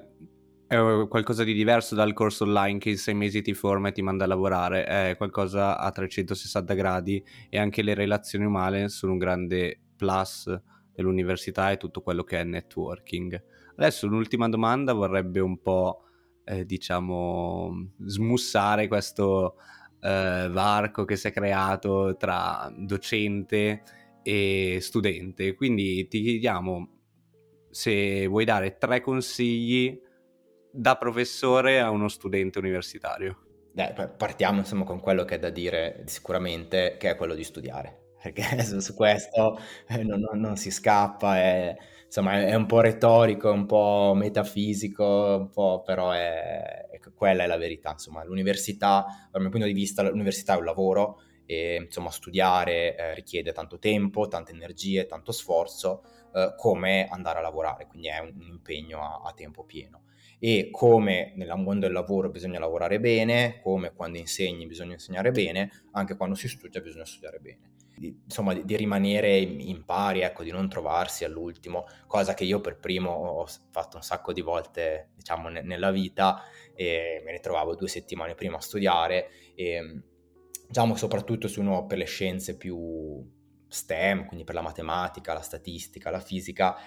[0.74, 4.02] è qualcosa di diverso dal corso online che in sei mesi ti forma e ti
[4.02, 9.20] manda a lavorare, è qualcosa a 360 gradi e anche le relazioni umane sono un
[9.20, 10.52] grande plus
[10.92, 13.44] dell'università e tutto quello che è networking.
[13.76, 16.06] Adesso l'ultima domanda vorrebbe un po',
[16.44, 19.56] eh, diciamo, smussare questo
[20.02, 23.84] eh, varco che si è creato tra docente
[24.24, 25.54] e studente.
[25.56, 26.90] Quindi ti chiediamo
[27.70, 30.00] se vuoi dare tre consigli
[30.76, 33.38] da professore a uno studente universitario?
[33.72, 38.16] Beh, partiamo insomma con quello che è da dire sicuramente, che è quello di studiare,
[38.22, 43.52] perché su, questo eh, non, non, non, si scappa, è, insomma è, un po' retorico,
[43.52, 49.42] un po' metafisico, un po', però è, è, quella è la verità, insomma l'università, dal
[49.42, 54.28] mio punto di vista l'università è un lavoro e insomma studiare eh, richiede tanto tempo,
[54.28, 56.04] tante energie, tanto sforzo,
[56.34, 60.04] eh, come andare a lavorare, quindi è un, impegno a, a tempo pieno
[60.40, 65.72] e come nel mondo del lavoro bisogna lavorare bene, come quando insegni bisogna insegnare bene,
[65.92, 67.72] anche quando si studia bisogna studiare bene.
[67.96, 72.60] Di, insomma, di, di, rimanere in pari, ecco, di non trovarsi all'ultimo, cosa che io
[72.60, 76.42] per primo ho fatto un sacco di volte, diciamo, ne, nella vita
[76.76, 80.02] e me ne trovavo due settimane prima a studiare e,
[80.68, 83.26] diciamo, soprattutto se uno per le scienze più
[83.74, 86.78] STEM, quindi per la matematica, la statistica, la fisica,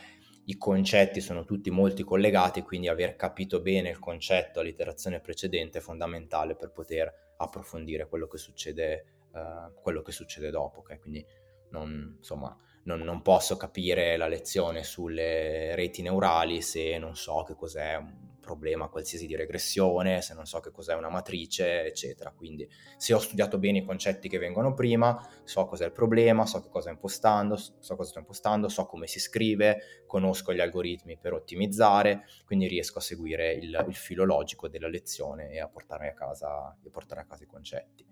[0.45, 5.81] i concetti sono tutti molto collegati, quindi aver capito bene il concetto all'iterazione precedente è
[5.81, 10.81] fondamentale per poter approfondire quello che succede, uh, quello che succede dopo.
[10.81, 10.99] Okay?
[11.01, 11.27] Quindi
[11.71, 17.57] non, insomma, non, non, posso capire la lezione sulle reti neurali se non so che
[17.57, 22.31] cos'è un problema qualsiasi di regressione, se non so che cos'è una matrice, eccetera.
[22.31, 26.63] Quindi se ho studiato bene i concetti che vengono prima, so cos'è il problema, so
[26.63, 31.33] che cosa impostando, so cosa sto impostando, so come si scrive, conosco gli algoritmi per
[31.33, 36.15] ottimizzare, quindi riesco a seguire il, il filo logico della lezione e a portare a
[36.15, 38.07] casa, portare a casa i concetti.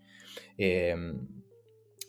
[0.57, 1.43] E, ehm,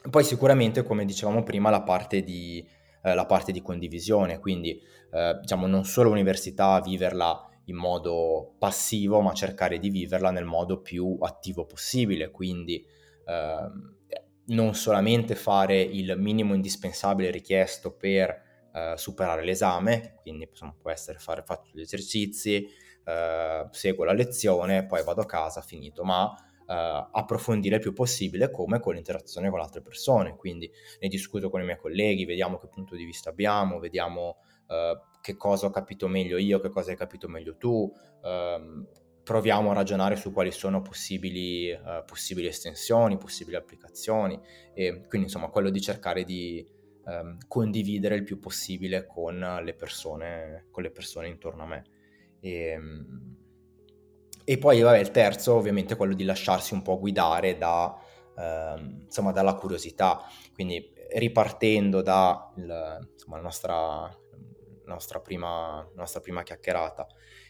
[0.09, 2.67] poi sicuramente, come dicevamo prima, la parte di,
[3.03, 9.21] eh, la parte di condivisione, quindi eh, diciamo non solo l'università viverla in modo passivo,
[9.21, 12.85] ma cercare di viverla nel modo più attivo possibile, quindi
[13.25, 13.69] eh,
[14.47, 18.41] non solamente fare il minimo indispensabile richiesto per
[18.73, 22.67] eh, superare l'esame, quindi insomma, può essere fare fatto gli esercizi,
[23.03, 26.35] eh, seguo la lezione, poi vado a casa, finito, ma
[26.65, 30.35] Uh, approfondire il più possibile come con l'interazione con altre persone.
[30.35, 34.37] Quindi ne discuto con i miei colleghi, vediamo che punto di vista abbiamo, vediamo
[34.67, 37.91] uh, che cosa ho capito meglio io, che cosa hai capito meglio tu.
[38.21, 44.39] Uh, proviamo a ragionare su quali sono possibili, eh, possibili, estensioni, possibili applicazioni
[44.71, 46.65] e quindi insomma quello di cercare di
[47.05, 51.83] ehm, condividere il più possibile con le persone, con le persone intorno a me.
[52.39, 53.37] E, ehm,
[54.45, 57.97] e poi vabbè, il terzo ovviamente è quello di lasciarsi un po' guidare da,
[58.37, 60.21] ehm, insomma, dalla curiosità,
[60.53, 64.17] quindi ripartendo da il, insomma, la nostra,
[64.85, 67.07] nostra, prima, nostra prima chiacchierata.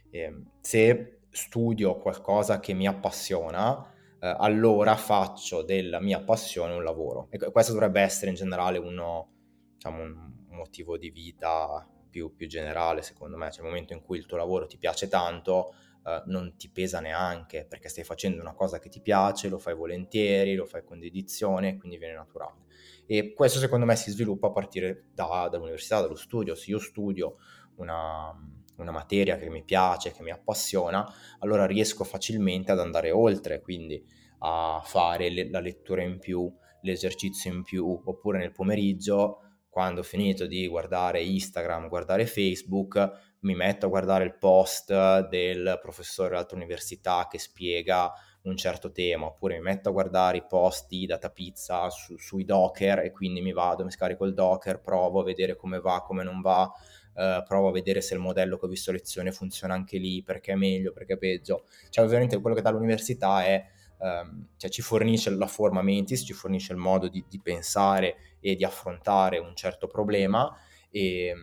[0.09, 7.27] Eh, se studio qualcosa che mi appassiona, eh, allora faccio della mia passione un lavoro.
[7.29, 9.31] E questo dovrebbe essere in generale uno,
[9.73, 13.51] diciamo, un motivo di vita più, più generale, secondo me.
[13.51, 15.73] Cioè, il momento in cui il tuo lavoro ti piace tanto,
[16.05, 19.75] uh, non ti pesa neanche perché stai facendo una cosa che ti piace, lo fai
[19.75, 22.63] volentieri, lo fai con dedizione, quindi viene naturale.
[23.05, 26.55] E questo secondo me si sviluppa a partire da, dall'università, dallo studio.
[26.55, 27.37] Se io studio
[27.75, 28.31] una,
[28.77, 31.05] una materia che mi piace, che mi appassiona,
[31.39, 34.03] allora riesco facilmente ad andare oltre, quindi
[34.39, 36.51] a fare le, la lettura in più,
[36.81, 39.39] l'esercizio in più, oppure nel pomeriggio,
[39.69, 44.91] quando ho finito di guardare Instagram, guardare Facebook, mi metto a guardare il post
[45.27, 48.11] del professore dell'altra università che spiega
[48.43, 52.43] un certo tema, oppure mi metto a guardare i post di Data Pizza su, sui
[52.43, 56.23] Docker e quindi mi vado, mi scarico il Docker, provo a vedere come va, come
[56.23, 56.71] non va,
[57.15, 60.53] eh, provo a vedere se il modello che ho visto lezione funziona anche lì, perché
[60.53, 61.65] è meglio, perché è peggio.
[61.89, 63.63] Cioè ovviamente quello che dà l'università è,
[63.99, 68.55] ehm, cioè ci fornisce la forma mentis, ci fornisce il modo di, di pensare e
[68.55, 70.55] di affrontare un certo problema
[70.91, 71.33] e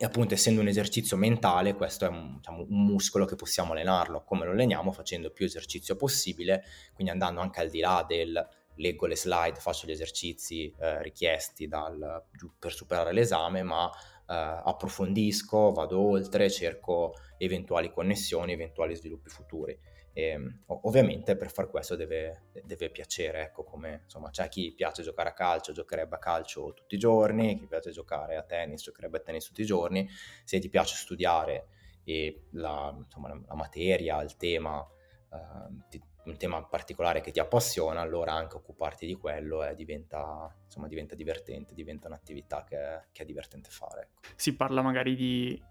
[0.00, 4.22] e appunto essendo un esercizio mentale, questo è un, diciamo, un, muscolo che possiamo allenarlo.
[4.22, 4.92] Come lo alleniamo?
[4.92, 9.88] Facendo più esercizio possibile, quindi andando anche al di là del leggo le slide, faccio
[9.88, 12.22] gli esercizi eh, richiesti dal,
[12.58, 19.76] per superare l'esame, ma eh, approfondisco, vado oltre, cerco eventuali connessioni, eventuali sviluppi futuri.
[20.18, 25.04] E, ehm, ovviamente per far questo deve, deve, piacere, ecco come insomma c'è chi piace
[25.04, 29.18] giocare a calcio, giocherebbe a calcio tutti i giorni, chi piace giocare a tennis, giocherebbe
[29.18, 30.08] a tennis tutti i giorni,
[30.42, 31.68] se ti piace studiare
[32.02, 38.00] e la, insomma, la materia, il tema, uh, ti, un tema particolare che ti appassiona,
[38.00, 43.24] allora anche occuparti di quello è, diventa, insomma, diventa divertente, diventa un'attività che, che è
[43.24, 44.00] divertente fare.
[44.00, 44.28] Ecco.
[44.34, 45.62] Si parla magari di,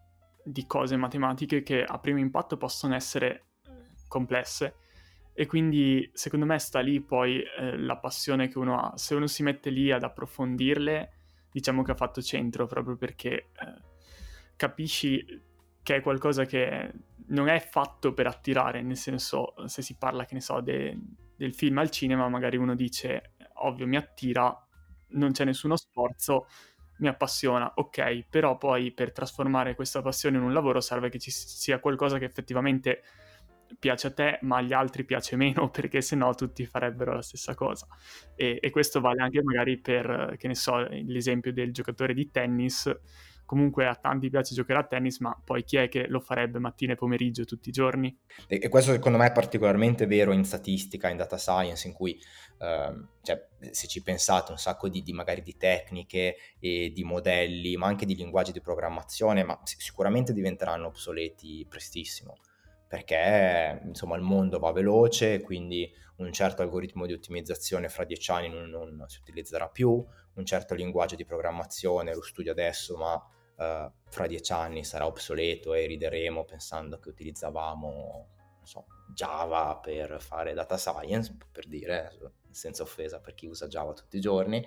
[0.42, 3.47] di cose matematiche che a primo impatto possono essere
[4.08, 4.76] complesse
[5.34, 8.98] e quindi secondo me sta lì poi eh, la passione che uno ha.
[8.98, 11.12] Se uno si mette lì ad approfondirle,
[11.52, 13.50] diciamo che ha fatto centro proprio perché eh,
[14.56, 15.24] capisci
[15.84, 16.92] che è qualcosa che
[17.28, 20.98] non è fatto per attirare, nel senso se si parla, che ne so, de-
[21.36, 24.68] del film al cinema, magari uno dice, ovvio mi attira,
[25.10, 26.48] non c'è nessuno sforzo,
[26.98, 31.30] mi appassiona, ok, però poi per trasformare questa passione in un lavoro serve che ci
[31.30, 33.04] sia qualcosa che effettivamente
[33.80, 37.88] piace a te ma agli altri piace meno perché sennò tutti farebbero la stessa cosa.
[38.36, 42.92] E, e, questo vale anche magari per che ne so l'esempio del giocatore di tennis.
[43.46, 46.92] Comunque a tanti piace giocare a tennis ma poi chi è che lo farebbe mattina
[46.92, 48.14] e pomeriggio tutti i giorni?
[48.46, 52.20] E, e questo secondo me è particolarmente vero in statistica in data science in cui
[52.60, 57.78] Uh, cioè, se ci pensate un sacco di, di, magari di tecniche e di modelli,
[57.78, 62.38] ma anche di linguaggi di programmazione, ma sicuramente diventeranno obsoleti prestissimo
[62.88, 68.50] perché insomma il mondo va veloce, quindi un certo algoritmo di ottimizzazione fra dieci anni
[68.50, 73.92] non, non si utilizzerà più, un certo linguaggio di programmazione lo studio adesso, ma uh,
[74.10, 78.30] fra dieci anni sarà obsoleto e rideremo pensando che utilizzavamo
[78.68, 82.12] so, Java per fare data science, per dire,
[82.52, 84.66] senza offesa per chi usa Java tutti i giorni.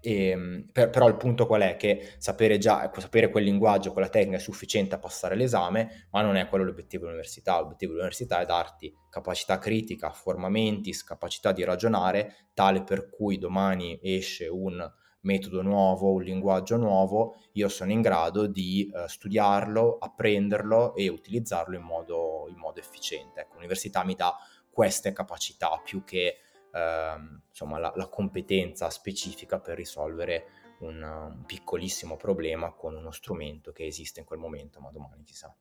[0.00, 1.76] E, ehm, per, però il punto qual è?
[1.76, 6.36] Che sapere, già, sapere quel linguaggio, quella tecnica è sufficiente a passare l'esame, ma non
[6.36, 7.58] è quello l'obiettivo dell'università.
[7.58, 14.46] L'obiettivo dell'università è darti capacità critica, formamentis, capacità di ragionare, tale per cui domani esce
[14.46, 14.88] un
[15.20, 21.76] metodo nuovo, un linguaggio nuovo, io sono in grado di uh, studiarlo, apprenderlo e utilizzarlo
[21.76, 23.40] in modo, in modo efficiente.
[23.40, 24.34] Ecco, l'università mi dà
[24.70, 26.36] queste capacità più che
[26.78, 30.46] uh, insomma, la, la, competenza specifica per risolvere
[30.80, 35.54] un, un, piccolissimo problema con uno strumento che esiste in quel momento, ma domani chissà.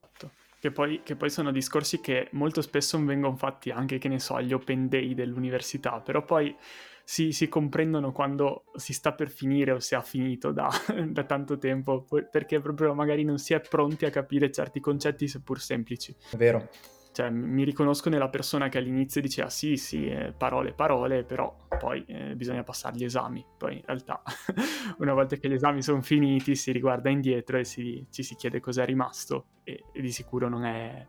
[0.59, 4.35] Che poi, che poi, sono discorsi che molto spesso vengono fatti anche, che ne so,
[4.35, 6.55] agli open day dell'università, però poi
[7.03, 10.69] si, si, comprendono quando si sta per finire o si ha finito da,
[11.07, 15.61] da, tanto tempo, perché proprio magari non si è pronti a capire certi concetti seppur
[15.61, 16.13] semplici.
[16.31, 16.67] È vero.
[17.17, 22.05] Cioè, mi riconosco nella persona che all'inizio diceva sì, sì, eh, parole, parole, però poi
[22.07, 23.43] eh, bisogna passare gli esami.
[23.57, 24.21] Poi in realtà,
[24.99, 28.59] una volta che gli esami sono finiti, si riguarda indietro e si, ci si chiede
[28.59, 31.07] cos'è rimasto e, e di sicuro non è,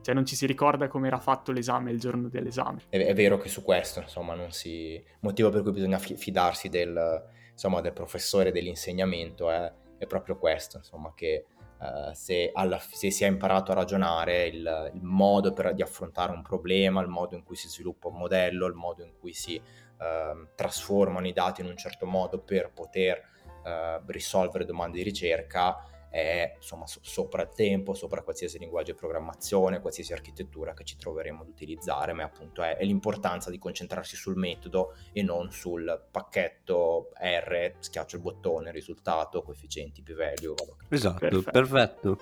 [0.00, 2.84] cioè non ci si ricorda come era fatto l'esame il giorno dell'esame.
[2.88, 4.98] È, è vero che su questo, insomma, non si...
[5.20, 11.12] motivo per cui bisogna fidarsi del, insomma, del professore dell'insegnamento è, è, proprio questo, insomma,
[11.14, 11.44] che
[11.80, 16.32] uh, se, alla, se, si è imparato a ragionare, il, il modo per, di affrontare
[16.32, 19.56] un problema, il modo in cui si sviluppa un modello, il modo in cui si
[19.56, 23.22] uh, trasformano i dati in un certo modo per poter
[23.64, 25.76] uh, risolvere domande di ricerca,
[26.10, 30.96] è insomma so- sopra il tempo, sopra qualsiasi linguaggio di programmazione, qualsiasi architettura che ci
[30.96, 36.08] troveremo ad utilizzare, ma appunto è, è l'importanza di concentrarsi sul metodo e non sul
[36.10, 40.54] pacchetto R, schiaccio il bottone, risultato, coefficienti, p-value.
[40.88, 41.50] Esatto, perfetto.
[41.50, 42.18] perfetto.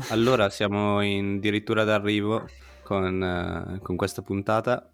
[0.10, 2.46] Allora siamo addirittura d'arrivo
[2.82, 4.90] con, uh, con questa puntata.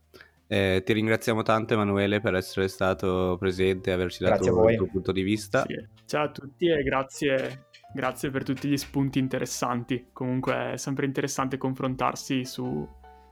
[0.48, 5.12] Eh, ti ringraziamo tanto Emanuele per essere stato presente e averci dato il tuo punto
[5.12, 5.64] di vista.
[5.66, 5.84] Sì.
[6.06, 7.66] Ciao a tutti e grazie
[7.96, 10.08] Grazie per tutti gli spunti interessanti.
[10.12, 12.86] Comunque è sempre interessante confrontarsi su,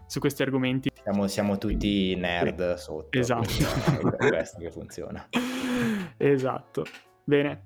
[0.06, 0.90] su questi argomenti.
[1.02, 2.82] Siamo, siamo tutti nerd sì.
[2.82, 3.18] sotto.
[3.18, 4.16] Esatto.
[4.16, 5.28] È questo che funziona.
[6.16, 6.84] Esatto.
[7.24, 7.62] Bene.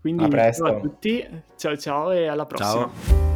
[0.00, 0.64] Quindi a presto.
[0.64, 2.90] ciao a tutti, ciao ciao e alla prossima.
[2.94, 3.27] Ciao.